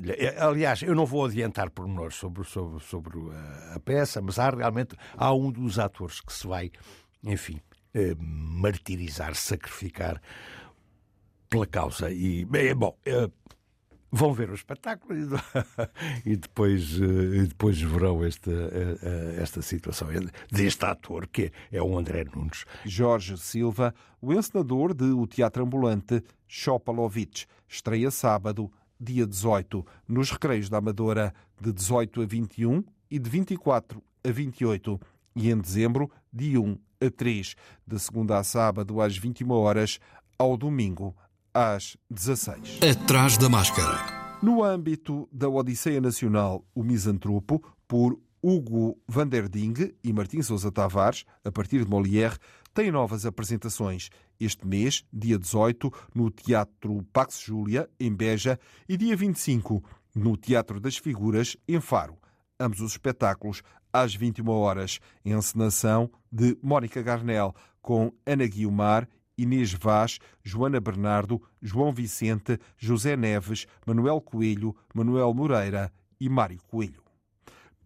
Eh, 0.07 0.35
aliás, 0.39 0.81
eu 0.81 0.95
não 0.95 1.05
vou 1.05 1.25
adiantar 1.25 1.69
pormenores 1.69 2.15
sobre, 2.15 2.43
sobre, 2.45 2.83
sobre 2.83 3.19
a, 3.31 3.75
a, 3.75 3.79
peça, 3.79 4.19
mas 4.19 4.39
há 4.39 4.49
realmente 4.49 4.95
há 5.15 5.31
um 5.31 5.51
dos 5.51 5.77
atores 5.77 6.19
que 6.19 6.33
se 6.33 6.47
vai, 6.47 6.71
enfim, 7.23 7.61
eh, 7.93 8.15
martirizar, 8.19 9.35
sacrificar 9.35 10.19
pela 11.47 11.67
causa. 11.67 12.09
E, 12.09 12.43
bem, 12.45 12.73
bom, 12.73 12.97
eh, 13.05 13.29
vão 14.11 14.33
ver 14.33 14.49
o 14.49 14.55
espetáculo 14.55 15.13
e, 16.25 16.35
depois, 16.35 16.99
eh, 16.99 17.37
e 17.37 17.47
depois 17.47 17.79
verão 17.81 18.23
esta, 18.23 18.51
eh, 18.51 18.97
eh, 19.01 19.35
esta 19.41 19.61
situação 19.61 20.07
deste 20.51 20.85
ator, 20.85 21.27
que 21.27 21.51
é 21.71 21.81
o 21.81 21.97
André 21.97 22.23
Nunes. 22.23 22.65
Jorge 22.85 23.37
Silva, 23.37 23.93
o 24.21 24.33
encenador 24.33 24.93
de 24.93 25.05
O 25.05 25.27
Teatro 25.27 25.63
Ambulante 25.63 26.23
Chopalovich, 26.47 27.47
estreia 27.67 28.09
sábado, 28.09 28.71
dia 28.99 29.27
18, 29.27 29.85
nos 30.07 30.31
Recreios 30.31 30.69
da 30.69 30.77
Amadora, 30.77 31.33
de 31.59 31.71
18 31.71 32.21
a 32.21 32.25
21 32.25 32.83
e 33.11 33.19
de 33.19 33.29
24 33.29 34.01
a 34.23 34.31
28, 34.31 34.99
e 35.35 35.51
em 35.51 35.57
dezembro, 35.57 36.09
de 36.31 36.57
1 36.57 36.77
a 37.01 37.09
3, 37.09 37.55
de 37.85 37.99
segunda 37.99 38.37
a 38.37 38.43
sábado 38.43 38.99
às 39.01 39.17
21 39.17 39.51
horas, 39.51 39.99
ao 40.37 40.55
domingo 40.55 41.15
às 41.57 41.97
16. 42.11 42.81
Atrás 42.83 43.35
da 43.35 43.49
máscara. 43.49 44.37
No 44.43 44.63
âmbito 44.63 45.27
da 45.31 45.49
Odisseia 45.49 45.99
Nacional, 45.99 46.63
o 46.75 46.83
Misantropo, 46.83 47.63
por 47.87 48.19
Hugo 48.43 48.95
van 49.07 49.27
der 49.27 49.49
Ding 49.49 49.73
e 50.03 50.13
Martim 50.13 50.43
Sousa 50.43 50.71
Tavares, 50.71 51.25
a 51.43 51.51
partir 51.51 51.83
de 51.83 51.89
Molière, 51.89 52.37
tem 52.75 52.91
novas 52.91 53.25
apresentações. 53.25 54.11
Este 54.39 54.67
mês, 54.67 55.03
dia 55.11 55.39
18, 55.39 55.91
no 56.13 56.29
Teatro 56.29 57.03
Pax 57.11 57.39
Júlia, 57.39 57.89
em 57.99 58.13
Beja, 58.13 58.59
e 58.87 58.95
dia 58.95 59.17
25, 59.17 59.83
no 60.13 60.37
Teatro 60.37 60.79
das 60.79 60.97
Figuras, 60.97 61.57
em 61.67 61.81
Faro. 61.81 62.19
Ambos 62.59 62.81
os 62.81 62.91
espetáculos 62.91 63.63
às 63.91 64.13
21 64.13 64.47
horas. 64.47 64.99
Encenação 65.25 66.11
de 66.31 66.55
Mónica 66.61 67.01
Garnel, 67.01 67.55
com 67.81 68.11
Ana 68.27 68.45
Guiomar 68.45 69.07
Inês 69.37 69.73
Vaz, 69.73 70.19
Joana 70.43 70.79
Bernardo, 70.79 71.41
João 71.61 71.91
Vicente, 71.93 72.59
José 72.77 73.15
Neves, 73.15 73.67
Manuel 73.85 74.19
Coelho, 74.19 74.75
Manuel 74.93 75.33
Moreira 75.33 75.91
e 76.19 76.27
Mário 76.27 76.59
Coelho. 76.67 77.03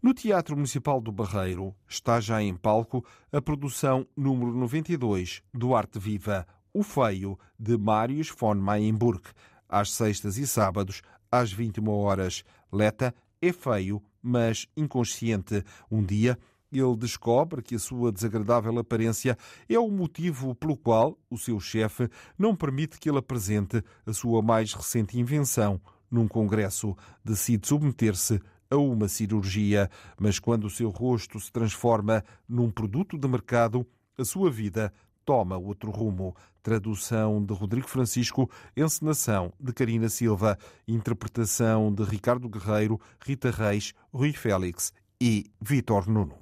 No 0.01 0.13
Teatro 0.13 0.55
Municipal 0.55 0.99
do 0.99 1.11
Barreiro 1.11 1.75
está 1.87 2.19
já 2.19 2.41
em 2.41 2.55
palco 2.55 3.05
a 3.31 3.41
produção 3.41 4.07
número 4.17 4.51
92 4.51 5.43
do 5.53 5.75
Arte 5.75 5.99
Viva, 5.99 6.47
O 6.73 6.81
Feio, 6.81 7.37
de 7.59 7.77
Marius 7.77 8.29
von 8.29 8.55
Mayenburg, 8.55 9.21
às 9.69 9.91
sextas 9.91 10.37
e 10.37 10.47
sábados, 10.47 11.03
às 11.31 11.51
21 11.51 11.87
horas. 11.89 12.43
Leta 12.71 13.13
é 13.41 13.53
feio, 13.53 14.01
mas 14.21 14.67
inconsciente. 14.75 15.63
Um 15.89 16.03
dia 16.03 16.37
ele 16.79 16.95
descobre 16.95 17.61
que 17.61 17.75
a 17.75 17.79
sua 17.79 18.11
desagradável 18.11 18.77
aparência 18.79 19.37
é 19.67 19.77
o 19.77 19.89
motivo 19.89 20.55
pelo 20.55 20.77
qual 20.77 21.17
o 21.29 21.37
seu 21.37 21.59
chefe 21.59 22.09
não 22.37 22.55
permite 22.55 22.99
que 22.99 23.09
ele 23.09 23.17
apresente 23.17 23.83
a 24.05 24.13
sua 24.13 24.41
mais 24.41 24.73
recente 24.73 25.19
invenção 25.19 25.81
num 26.09 26.27
congresso. 26.27 26.95
Decide 27.23 27.67
submeter-se 27.67 28.39
a 28.69 28.77
uma 28.77 29.07
cirurgia, 29.07 29.89
mas 30.19 30.39
quando 30.39 30.65
o 30.65 30.69
seu 30.69 30.89
rosto 30.89 31.39
se 31.39 31.51
transforma 31.51 32.23
num 32.47 32.71
produto 32.71 33.17
de 33.17 33.27
mercado, 33.27 33.85
a 34.17 34.23
sua 34.23 34.49
vida 34.49 34.93
toma 35.25 35.57
outro 35.57 35.91
rumo. 35.91 36.35
Tradução 36.63 37.43
de 37.43 37.53
Rodrigo 37.53 37.87
Francisco, 37.87 38.49
encenação 38.77 39.51
de 39.59 39.73
Karina 39.73 40.09
Silva, 40.09 40.57
interpretação 40.87 41.91
de 41.91 42.03
Ricardo 42.03 42.47
Guerreiro, 42.47 42.99
Rita 43.19 43.49
Reis, 43.49 43.93
Rui 44.13 44.31
Félix 44.31 44.93
e 45.19 45.45
Vitor 45.59 46.07
Nuno. 46.07 46.40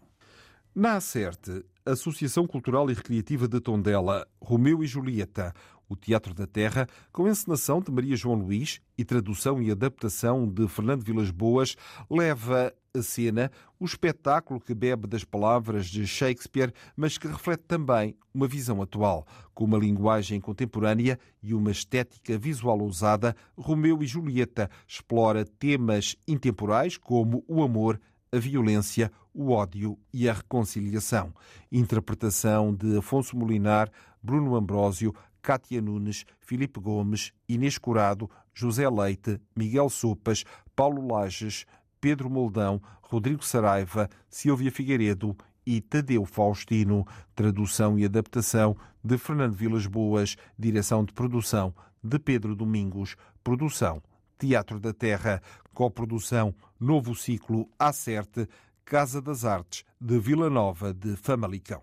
Na 0.80 0.96
Acerte, 0.96 1.65
Associação 1.86 2.48
Cultural 2.48 2.89
e 2.89 2.94
Recreativa 2.94 3.50
de 3.50 3.60
Tondela, 3.60 4.26
Romeu 4.42 4.82
e 4.82 4.88
Julieta, 4.88 5.54
o 5.89 5.96
Teatro 5.98 6.34
da 6.34 6.48
Terra, 6.48 6.88
com 7.12 7.28
encenação 7.28 7.82
de 7.82 7.92
Maria 7.92 8.15
João 8.15 8.36
Luís 8.36 8.80
e 8.98 9.04
tradução 9.04 9.62
e 9.62 9.70
adaptação 9.72 10.48
de 10.48 10.70
Fernando 10.70 11.04
Vilas 11.04 11.32
Boas, 11.32 11.76
leva 12.10 12.74
a 12.94 13.02
cena 13.02 13.52
o 13.78 13.84
espetáculo 13.84 14.58
que 14.58 14.74
bebe 14.74 15.06
das 15.06 15.26
palavras 15.26 15.88
de 15.88 16.08
Shakespeare, 16.08 16.74
mas 16.96 17.18
que 17.18 17.28
reflete 17.28 17.63
também 17.68 18.15
uma 18.34 18.48
visão 18.48 18.82
atual. 18.82 19.28
Com 19.54 19.65
uma 19.65 19.78
linguagem 19.78 20.39
contemporânea 20.39 21.20
e 21.44 21.54
uma 21.54 21.72
estética 21.72 22.38
visual 22.38 22.80
ousada, 22.80 23.36
Romeu 23.58 24.02
e 24.02 24.08
Julieta 24.08 24.72
explora 24.88 25.44
temas 25.44 26.15
intemporais 26.26 26.96
como 26.96 27.44
o 27.50 27.62
amor, 27.62 28.00
a 28.32 28.38
violência, 28.38 29.12
o 29.34 29.52
ódio 29.52 29.98
e 30.13 30.30
a 30.30 30.34
reconciliação. 30.34 31.34
Interpretação 31.72 32.74
de 32.74 32.98
Afonso 32.98 33.36
Molinar, 33.36 33.89
Bruno 34.22 34.56
Ambrósio, 34.56 35.13
Cátia 35.42 35.82
Nunes, 35.82 36.26
Filipe 36.39 36.80
Gomes, 36.80 37.32
Inês 37.48 37.78
Curado, 37.78 38.30
José 38.54 38.89
Leite, 38.89 39.39
Miguel 39.56 39.89
Sopas, 39.89 40.44
Paulo 40.76 41.08
Lages, 41.08 41.65
Pedro 42.02 42.30
Moldão, 42.30 42.82
Rodrigo 43.02 43.44
Saraiva, 43.44 44.10
Silvia 44.30 44.72
Figueiredo 44.72 45.36
e 45.65 45.82
Tadeu 45.82 46.26
Faustino. 46.26 47.06
Tradução 47.36 47.98
e 47.98 48.06
adaptação 48.06 48.76
de 49.04 49.18
Fernando 49.18 49.54
Vilas 49.54 49.86
Boas, 49.86 50.36
direção 50.58 51.04
de 51.04 51.13
produção 51.13 51.74
de 52.04 52.20
Pedro 52.20 52.56
Domingos, 52.56 53.15
Produção 53.44 54.02
Teatro 54.38 54.80
da 54.80 54.94
Terra. 54.94 55.42
Coprodução 55.80 56.54
Novo 56.78 57.15
Ciclo 57.15 57.70
Acerte, 57.80 58.50
Casa 58.84 59.22
das 59.22 59.46
Artes 59.46 59.86
de 59.98 60.20
Vila 60.20 60.50
Nova 60.50 60.94
de 60.94 61.15
Famalicão. 61.15 61.82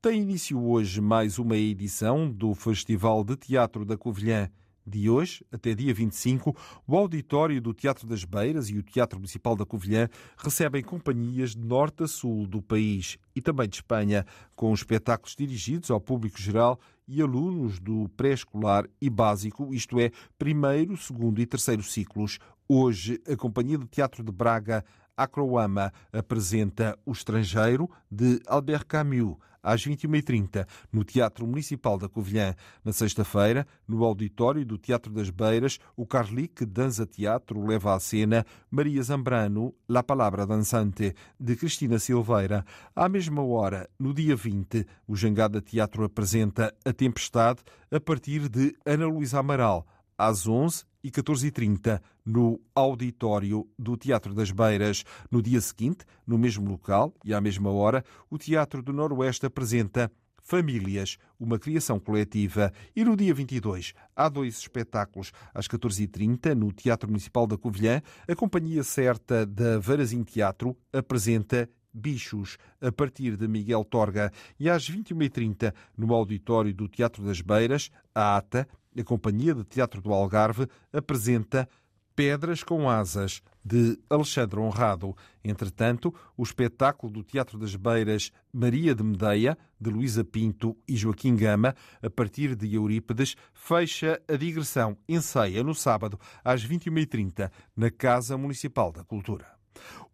Tem 0.00 0.22
início 0.22 0.62
hoje 0.62 1.00
mais 1.00 1.36
uma 1.36 1.56
edição 1.56 2.30
do 2.30 2.54
Festival 2.54 3.24
de 3.24 3.34
Teatro 3.34 3.84
da 3.84 3.98
Covilhã 3.98 4.48
de 4.86 5.10
hoje 5.10 5.44
até 5.52 5.74
dia 5.74 5.92
25, 5.92 6.56
o 6.86 6.96
auditório 6.96 7.60
do 7.60 7.74
Teatro 7.74 8.06
das 8.06 8.24
Beiras 8.24 8.70
e 8.70 8.78
o 8.78 8.82
Teatro 8.82 9.18
Municipal 9.18 9.56
da 9.56 9.66
Covilhã 9.66 10.08
recebem 10.36 10.82
companhias 10.82 11.56
de 11.56 11.64
norte 11.64 12.04
a 12.04 12.08
sul 12.08 12.46
do 12.46 12.62
país 12.62 13.18
e 13.34 13.40
também 13.40 13.68
de 13.68 13.76
Espanha, 13.76 14.24
com 14.54 14.72
espetáculos 14.72 15.34
dirigidos 15.36 15.90
ao 15.90 16.00
público 16.00 16.40
geral 16.40 16.78
e 17.06 17.20
alunos 17.20 17.80
do 17.80 18.08
pré-escolar 18.10 18.86
e 19.00 19.10
básico, 19.10 19.74
isto 19.74 19.98
é, 19.98 20.12
primeiro, 20.38 20.96
segundo 20.96 21.40
e 21.40 21.46
terceiro 21.46 21.82
ciclos. 21.82 22.38
Hoje, 22.72 23.20
a 23.28 23.34
Companhia 23.34 23.76
de 23.76 23.88
Teatro 23.88 24.22
de 24.22 24.30
Braga, 24.30 24.84
Acroama, 25.16 25.92
apresenta 26.12 26.96
O 27.04 27.10
Estrangeiro, 27.10 27.90
de 28.08 28.40
Albert 28.46 28.86
Camus 28.86 29.38
às 29.60 29.84
21h30, 29.84 30.64
no 30.92 31.02
Teatro 31.02 31.48
Municipal 31.48 31.98
da 31.98 32.08
Covilhã. 32.08 32.54
Na 32.84 32.92
sexta-feira, 32.92 33.66
no 33.88 34.04
auditório 34.04 34.64
do 34.64 34.78
Teatro 34.78 35.12
das 35.12 35.30
Beiras, 35.30 35.80
o 35.96 36.06
Carlique 36.06 36.64
Danza 36.64 37.04
Teatro 37.04 37.66
leva 37.66 37.92
à 37.92 37.98
cena 37.98 38.46
Maria 38.70 39.02
Zambrano, 39.02 39.74
La 39.88 40.04
Palavra 40.04 40.46
Dançante, 40.46 41.12
de 41.40 41.56
Cristina 41.56 41.98
Silveira. 41.98 42.64
À 42.94 43.08
mesma 43.08 43.42
hora, 43.42 43.90
no 43.98 44.14
dia 44.14 44.36
20, 44.36 44.86
o 45.08 45.16
Jangada 45.16 45.60
Teatro 45.60 46.04
apresenta 46.04 46.72
A 46.84 46.92
Tempestade 46.92 47.64
a 47.90 47.98
partir 47.98 48.48
de 48.48 48.76
Ana 48.86 49.06
Luísa 49.06 49.40
Amaral. 49.40 49.84
Às 50.20 50.46
11 50.46 50.84
e 51.02 51.10
14h30 51.10 51.98
no 52.26 52.60
auditório 52.74 53.66
do 53.78 53.96
Teatro 53.96 54.34
das 54.34 54.50
Beiras. 54.50 55.02
No 55.30 55.40
dia 55.40 55.58
seguinte, 55.62 56.04
no 56.26 56.36
mesmo 56.36 56.70
local 56.70 57.14
e 57.24 57.32
à 57.32 57.40
mesma 57.40 57.70
hora, 57.70 58.04
o 58.28 58.36
Teatro 58.36 58.82
do 58.82 58.92
Noroeste 58.92 59.46
apresenta 59.46 60.12
Famílias, 60.42 61.16
uma 61.38 61.58
criação 61.58 61.98
coletiva. 61.98 62.70
E 62.94 63.02
no 63.02 63.16
dia 63.16 63.32
22, 63.32 63.94
há 64.14 64.28
dois 64.28 64.58
espetáculos. 64.58 65.32
Às 65.54 65.66
14h30, 65.66 66.54
no 66.54 66.70
Teatro 66.70 67.08
Municipal 67.08 67.46
da 67.46 67.56
Covilhã, 67.56 68.02
a 68.28 68.36
Companhia 68.36 68.82
Certa 68.82 69.46
da 69.46 69.78
Varazim 69.78 70.22
Teatro 70.22 70.76
apresenta 70.92 71.66
Bichos, 71.94 72.58
a 72.78 72.92
partir 72.92 73.38
de 73.38 73.48
Miguel 73.48 73.84
Torga, 73.84 74.30
e 74.58 74.68
às 74.68 74.88
21h30, 74.88 75.72
no 75.96 76.12
auditório 76.12 76.74
do 76.74 76.86
Teatro 76.86 77.24
das 77.24 77.40
Beiras, 77.40 77.90
a 78.14 78.36
ATA, 78.36 78.68
a 78.98 79.04
Companhia 79.04 79.54
de 79.54 79.64
Teatro 79.64 80.00
do 80.00 80.12
Algarve 80.12 80.66
apresenta 80.92 81.68
Pedras 82.14 82.62
com 82.62 82.90
Asas, 82.90 83.40
de 83.64 83.98
Alexandre 84.10 84.60
Honrado. 84.60 85.16
Entretanto, 85.42 86.14
o 86.36 86.42
espetáculo 86.42 87.12
do 87.12 87.22
Teatro 87.22 87.58
das 87.58 87.74
Beiras 87.74 88.30
Maria 88.52 88.94
de 88.94 89.02
Medeia, 89.02 89.56
de 89.80 89.90
Luísa 89.90 90.22
Pinto 90.22 90.76
e 90.86 90.96
Joaquim 90.96 91.34
Gama, 91.34 91.74
a 92.02 92.10
partir 92.10 92.54
de 92.54 92.74
Eurípedes, 92.74 93.36
fecha 93.54 94.20
a 94.28 94.36
digressão 94.36 94.98
enceia 95.08 95.62
no 95.62 95.74
sábado, 95.74 96.20
às 96.44 96.62
21h30, 96.66 97.50
na 97.76 97.90
Casa 97.90 98.36
Municipal 98.36 98.92
da 98.92 99.02
Cultura. 99.02 99.46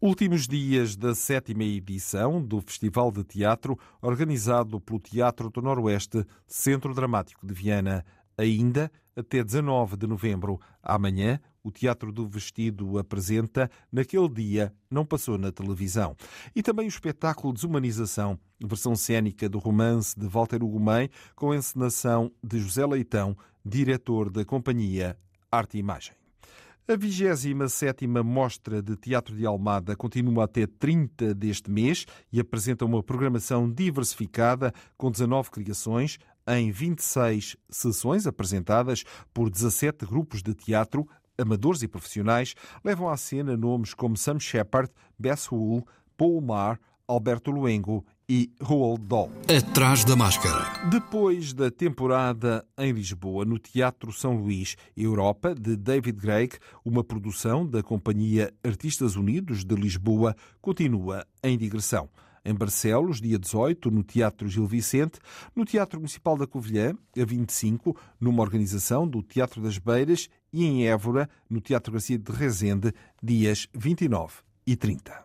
Últimos 0.01 0.47
dias 0.47 0.95
da 0.95 1.15
sétima 1.15 1.65
edição 1.65 2.41
do 2.41 2.61
Festival 2.61 3.11
de 3.11 3.25
Teatro, 3.25 3.79
organizado 4.01 4.81
pelo 4.81 5.01
Teatro 5.01 5.51
do 5.51 5.63
Noroeste, 5.63 6.25
Centro 6.47 6.95
Dramático 6.95 7.47
de 7.47 7.55
Viana 7.55 8.05
ainda 8.37 8.91
até 9.17 9.43
19 9.43 9.97
de 9.97 10.07
novembro. 10.07 10.61
Amanhã, 10.83 11.41
o 11.65 11.71
Teatro 11.71 12.13
do 12.13 12.29
Vestido 12.29 12.99
apresenta 12.99 13.71
Naquele 13.91 14.29
Dia 14.29 14.73
Não 14.91 15.05
Passou 15.05 15.37
na 15.37 15.51
Televisão. 15.51 16.15
E 16.55 16.63
também 16.63 16.87
o 16.87 16.89
espetáculo 16.89 17.53
Desumanização, 17.53 18.39
versão 18.61 18.95
cênica 18.95 19.49
do 19.49 19.59
romance 19.59 20.19
de 20.19 20.27
Walter 20.29 20.63
Ugumem, 20.63 21.11
com 21.35 21.55
encenação 21.55 22.31
de 22.43 22.59
José 22.61 22.87
Leitão, 22.87 23.37
diretor 23.65 24.31
da 24.31 24.45
companhia 24.45 25.17
Arte 25.51 25.77
e 25.77 25.81
Imagem. 25.81 26.15
A 26.89 26.95
27 26.95 28.07
Mostra 28.07 28.81
de 28.81 28.95
Teatro 28.95 29.37
de 29.37 29.45
Almada 29.45 29.97
continua 29.97 30.45
até 30.45 30.69
30 30.69 31.35
deste 31.35 31.69
mês 31.69 32.07
e 32.33 32.39
apresenta 32.39 32.85
uma 32.85 33.03
programação 33.03 33.69
diversificada 33.69 34.73
com 34.97 35.11
19 35.11 35.51
criações, 35.51 36.17
em 36.47 36.71
26 36.71 37.57
sessões 37.69 38.27
apresentadas 38.27 39.05
por 39.33 39.51
17 39.51 40.07
grupos 40.07 40.43
de 40.43 40.55
teatro, 40.55 41.09
amadores 41.39 41.83
e 41.83 41.89
profissionais, 41.89 42.55
levam 42.85 43.09
à 43.09 43.17
cena 43.17 43.57
nomes 43.57 43.95
como 43.95 44.17
Sam 44.17 44.39
Shepard, 44.39 44.91
Bess 45.19 45.51
Hull, 45.51 45.87
Paul 46.17 46.41
Mar, 46.41 46.81
Alberto 47.09 47.51
Luengo 47.51 48.05
e 48.29 48.51
Roald 48.61 49.07
Dahl. 49.07 49.31
Atrás 49.49 50.05
da 50.05 50.17
máscara. 50.17 50.89
Depois 50.91 51.53
da 51.53 51.71
temporada 51.71 52.67
em 52.77 52.93
Lisboa, 52.93 53.45
no 53.45 53.59
Teatro 53.59 54.13
São 54.13 54.37
Luís, 54.37 54.77
Europa, 54.97 55.55
de 55.55 55.77
David 55.77 56.19
Greig, 56.19 56.57
uma 56.85 57.05
produção 57.05 57.65
da 57.65 57.83
Companhia 57.83 58.53
Artistas 58.65 59.15
Unidos 59.15 59.65
de 59.65 59.77
Lisboa, 59.77 60.35
continua 60.61 61.25
em 61.43 61.57
digressão 61.57 62.09
em 62.47 62.55
Barcelos, 62.55 63.21
dia 63.21 63.39
18, 63.39 63.91
no 63.91 64.05
Teatro 64.05 64.49
Gil 64.49 64.67
Vicente, 64.67 65.19
no 65.55 65.65
Teatro 65.65 65.99
Municipal 65.99 66.37
da 66.37 66.47
Covilhã, 66.47 66.95
a 67.21 67.25
25, 67.25 67.97
numa 68.21 68.43
organização 68.43 69.07
do 69.07 69.23
Teatro 69.23 69.61
das 69.61 69.79
Beiras, 69.79 70.29
e 70.53 70.65
em 70.65 70.87
Évora, 70.87 71.29
no 71.51 71.61
Teatro 71.61 71.93
Garcia 71.93 72.19
de 72.19 72.31
Rezende, 72.31 72.93
dias 73.23 73.69
29 73.75 74.37
e 74.67 74.77
30. 74.77 75.25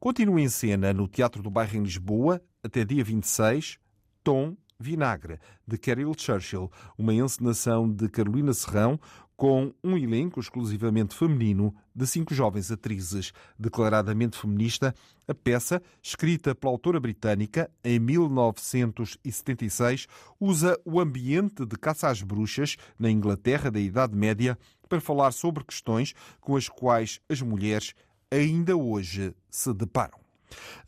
Continua 0.00 0.40
em 0.40 0.48
cena 0.48 0.92
no 0.92 1.06
Teatro 1.06 1.42
do 1.42 1.50
Bairro 1.50 1.76
em 1.76 1.82
Lisboa, 1.82 2.42
até 2.62 2.84
dia 2.84 3.04
26, 3.04 3.78
Tom 4.24 4.56
Vinagre, 4.82 5.38
de 5.66 5.78
Carol 5.78 6.14
Churchill, 6.16 6.70
uma 6.98 7.14
encenação 7.14 7.88
de 7.88 8.08
Carolina 8.08 8.52
Serrão, 8.52 9.00
com 9.36 9.72
um 9.82 9.96
elenco 9.96 10.38
exclusivamente 10.38 11.16
feminino 11.16 11.74
de 11.94 12.06
cinco 12.06 12.34
jovens 12.34 12.70
atrizes. 12.70 13.32
Declaradamente 13.58 14.38
feminista, 14.38 14.94
a 15.26 15.34
peça, 15.34 15.82
escrita 16.02 16.54
pela 16.54 16.72
autora 16.72 17.00
britânica 17.00 17.70
em 17.82 17.98
1976, 17.98 20.06
usa 20.38 20.78
o 20.84 21.00
ambiente 21.00 21.66
de 21.66 21.76
caça 21.76 22.08
às 22.08 22.22
bruxas 22.22 22.76
na 22.98 23.10
Inglaterra 23.10 23.70
da 23.70 23.80
Idade 23.80 24.14
Média 24.16 24.56
para 24.88 25.00
falar 25.00 25.32
sobre 25.32 25.64
questões 25.64 26.14
com 26.40 26.54
as 26.54 26.68
quais 26.68 27.20
as 27.28 27.42
mulheres 27.42 27.94
ainda 28.30 28.76
hoje 28.76 29.34
se 29.50 29.74
deparam. 29.74 30.21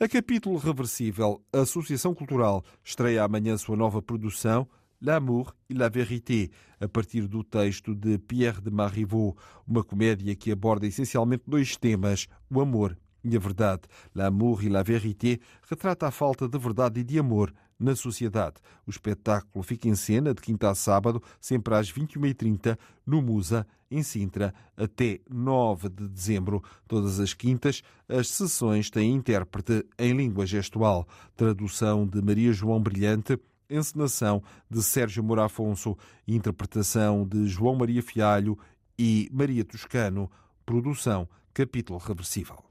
A 0.01 0.09
capítulo 0.09 0.57
reversível, 0.59 1.43
a 1.53 1.61
Associação 1.61 2.15
Cultural 2.15 2.65
estreia 2.83 3.25
amanhã 3.25 3.57
sua 3.57 3.77
nova 3.77 4.03
produção 4.03 4.69
L'amour 5.01 5.55
et 5.69 5.75
la 5.75 5.91
vérité, 5.91 6.51
a 6.81 6.89
partir 6.89 7.29
do 7.29 7.45
texto 7.45 7.95
de 7.95 8.17
Pierre 8.17 8.63
de 8.63 8.71
Marivaux, 8.71 9.37
uma 9.67 9.85
comédia 9.85 10.35
que 10.35 10.51
aborda 10.51 10.87
essencialmente 10.87 11.45
dois 11.47 11.77
temas, 11.77 12.27
o 12.49 12.59
amor 12.59 12.97
e 13.23 13.37
a 13.37 13.39
verdade. 13.39 13.83
L'amour 14.15 14.65
et 14.65 14.71
la 14.71 14.83
vérité 14.83 15.41
retrata 15.69 16.07
a 16.07 16.11
falta 16.11 16.49
de 16.49 16.59
verdade 16.59 17.01
e 17.01 17.05
de 17.05 17.19
amor 17.19 17.53
na 17.79 17.95
sociedade. 17.97 18.57
O 18.87 18.91
espetáculo 18.91 19.63
fica 19.63 19.89
em 19.89 19.95
cena 19.95 20.35
de 20.35 20.41
quinta 20.41 20.71
a 20.71 20.75
sábado, 20.75 21.23
sempre 21.41 21.75
às 21.75 21.93
21h30, 21.93 22.79
no 23.07 23.21
Musa, 23.23 23.67
em 23.91 24.03
Sintra, 24.03 24.55
até 24.77 25.21
9 25.31 25.89
de 25.89 26.09
dezembro. 26.09 26.63
Todas 26.89 27.21
as 27.21 27.33
quintas, 27.35 27.83
as 28.09 28.29
sessões 28.29 28.91
têm 28.91 29.15
intérprete 29.15 29.87
em 29.99 30.13
língua 30.13 30.47
gestual. 30.47 31.07
Tradução 31.37 32.07
de 32.07 32.21
Maria 32.21 32.53
João 32.53 32.81
Brilhante 32.81 33.39
encenação 33.69 34.43
de 34.71 34.83
Sérgio 34.83 35.23
Moura 35.23 35.47
Afonso, 35.47 35.97
interpretação 36.27 37.27
de 37.27 37.47
João 37.47 37.75
Maria 37.75 38.03
Fialho 38.03 38.59
e 38.99 39.29
Maria 39.33 39.65
Toscano, 39.65 40.31
produção 40.65 41.29
Capítulo 41.53 41.99
Reversível. 41.99 42.63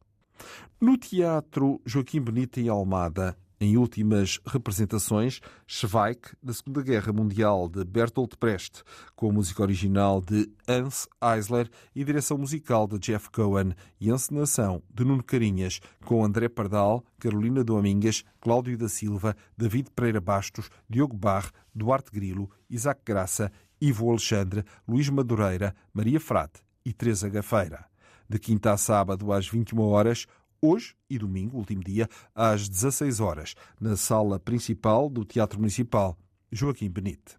No 0.79 0.97
Teatro 0.97 1.81
Joaquim 1.85 2.21
Benito 2.21 2.59
em 2.59 2.67
Almada, 2.67 3.37
em 3.63 3.77
últimas 3.77 4.41
representações, 4.45 5.39
Schweik, 5.65 6.35
da 6.43 6.51
Segunda 6.53 6.81
Guerra 6.81 7.13
Mundial, 7.13 7.69
de 7.69 7.85
Bertolt 7.85 8.33
Brecht, 8.37 8.83
com 9.15 9.31
música 9.31 9.61
original 9.61 10.19
de 10.19 10.51
Hans 10.67 11.07
Eisler 11.21 11.69
e 11.95 12.03
direção 12.03 12.37
musical 12.37 12.85
de 12.87 12.99
Jeff 12.99 13.29
Cohen 13.29 13.73
e 14.01 14.09
encenação 14.09 14.83
de 14.93 15.05
Nuno 15.05 15.23
Carinhas, 15.23 15.79
com 16.03 16.25
André 16.25 16.49
Pardal, 16.49 17.05
Carolina 17.17 17.63
Domingues, 17.63 18.25
Cláudio 18.41 18.77
da 18.77 18.89
Silva, 18.89 19.33
David 19.57 19.89
Pereira 19.95 20.19
Bastos, 20.19 20.69
Diogo 20.89 21.15
Barre, 21.15 21.51
Duarte 21.73 22.11
Grilo, 22.11 22.51
Isaac 22.69 23.01
Graça, 23.05 23.49
Ivo 23.79 24.09
Alexandre, 24.09 24.65
Luís 24.85 25.09
Madureira, 25.09 25.73
Maria 25.93 26.19
Frate 26.19 26.59
e 26.85 26.91
Teresa 26.91 27.29
Gafeira. 27.29 27.85
De 28.27 28.39
quinta 28.39 28.73
a 28.73 28.77
sábado, 28.77 29.31
às 29.31 29.47
21 29.47 29.79
horas, 29.81 30.25
hoje 30.63 30.95
e 31.09 31.19
domingo, 31.19 31.57
último 31.57 31.83
dia, 31.83 32.07
às 32.33 32.69
16 32.69 33.19
horas, 33.19 33.53
na 33.79 33.97
sala 33.97 34.39
principal 34.39 35.09
do 35.09 35.25
Teatro 35.25 35.59
Municipal 35.59 36.17
Joaquim 36.49 36.89
Benite. 36.89 37.37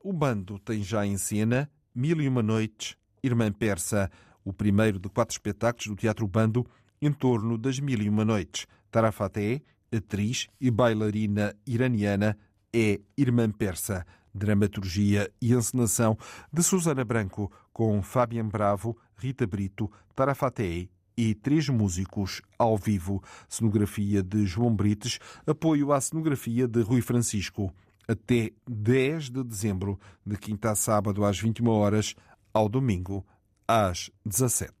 O 0.00 0.12
bando 0.12 0.60
tem 0.60 0.80
já 0.80 1.04
em 1.04 1.18
cena 1.18 1.68
Mil 1.92 2.20
e 2.20 2.28
Uma 2.28 2.42
Noites, 2.42 2.96
Irmã 3.24 3.50
Persa, 3.50 4.08
o 4.44 4.52
primeiro 4.52 5.00
de 5.00 5.08
quatro 5.08 5.34
espetáculos 5.34 5.88
do 5.88 5.96
Teatro 5.96 6.28
Bando 6.28 6.64
em 7.02 7.12
torno 7.12 7.58
das 7.58 7.80
Mil 7.80 8.00
e 8.00 8.08
Uma 8.08 8.24
Noites. 8.24 8.66
Tarafaté, 8.88 9.60
atriz 9.92 10.46
e 10.60 10.70
bailarina 10.70 11.56
iraniana, 11.66 12.38
é 12.72 13.00
Irmã 13.16 13.50
Persa. 13.50 14.06
Dramaturgia 14.36 15.30
e 15.40 15.54
encenação 15.54 16.18
de 16.52 16.60
Susana 16.62 17.04
Branco, 17.04 17.50
com 17.72 18.02
Fabian 18.02 18.48
Bravo, 18.48 18.98
Rita 19.16 19.46
Brito, 19.46 19.90
Tarafaté 20.12 20.88
e 21.16 21.34
três 21.34 21.68
músicos 21.68 22.42
ao 22.58 22.76
vivo. 22.76 23.22
Cenografia 23.48 24.22
de 24.22 24.46
João 24.46 24.74
Brites, 24.74 25.18
apoio 25.46 25.92
à 25.92 26.00
cenografia 26.00 26.66
de 26.66 26.80
Rui 26.82 27.00
Francisco. 27.00 27.72
Até 28.06 28.50
10 28.68 29.30
de 29.30 29.42
dezembro, 29.42 29.98
de 30.26 30.36
quinta 30.36 30.70
a 30.70 30.74
sábado 30.74 31.24
às 31.24 31.38
21 31.38 31.68
horas, 31.68 32.14
ao 32.52 32.68
domingo 32.68 33.24
às 33.66 34.10
17. 34.26 34.72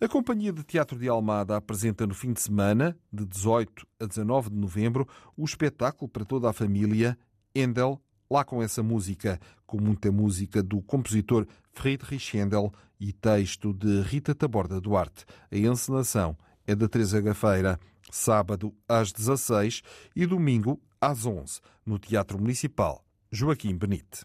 A 0.00 0.08
Companhia 0.08 0.52
de 0.52 0.62
Teatro 0.62 0.98
de 0.98 1.08
Almada 1.08 1.56
apresenta 1.56 2.06
no 2.06 2.14
fim 2.14 2.32
de 2.32 2.40
semana, 2.40 2.96
de 3.12 3.24
18 3.24 3.86
a 3.98 4.06
19 4.06 4.50
de 4.50 4.56
novembro, 4.56 5.08
o 5.36 5.44
espetáculo 5.44 6.08
para 6.08 6.24
toda 6.24 6.48
a 6.48 6.52
família 6.52 7.18
Endel 7.54 8.00
Lá 8.30 8.44
com 8.44 8.62
essa 8.62 8.82
música, 8.82 9.38
com 9.66 9.80
muita 9.80 10.10
música 10.10 10.62
do 10.62 10.82
compositor 10.82 11.46
Friedrich 11.72 12.36
Handel 12.36 12.72
e 12.98 13.12
texto 13.12 13.72
de 13.72 14.00
Rita 14.02 14.34
Taborda 14.34 14.80
Duarte. 14.80 15.24
A 15.50 15.56
encenação 15.56 16.36
é 16.66 16.74
da 16.74 16.88
Teresa 16.88 17.20
Gafeira, 17.20 17.78
sábado 18.10 18.74
às 18.88 19.12
16 19.12 19.82
e 20.14 20.26
domingo 20.26 20.80
às 21.00 21.24
11, 21.24 21.60
no 21.84 21.98
Teatro 21.98 22.38
Municipal 22.38 23.04
Joaquim 23.30 23.76
Benite. 23.76 24.24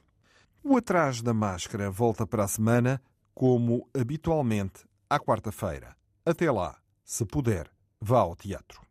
O 0.64 0.78
Atrás 0.78 1.22
da 1.22 1.34
Máscara 1.34 1.90
volta 1.90 2.26
para 2.26 2.44
a 2.44 2.48
semana, 2.48 3.02
como 3.34 3.88
habitualmente, 3.98 4.86
à 5.10 5.20
quarta-feira. 5.20 5.96
Até 6.26 6.50
lá, 6.52 6.78
se 7.04 7.26
puder, 7.26 7.70
vá 8.00 8.20
ao 8.20 8.36
teatro. 8.36 8.82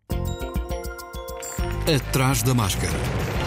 Atrás 1.87 2.43
da 2.43 2.55
Máscara 2.55 3.40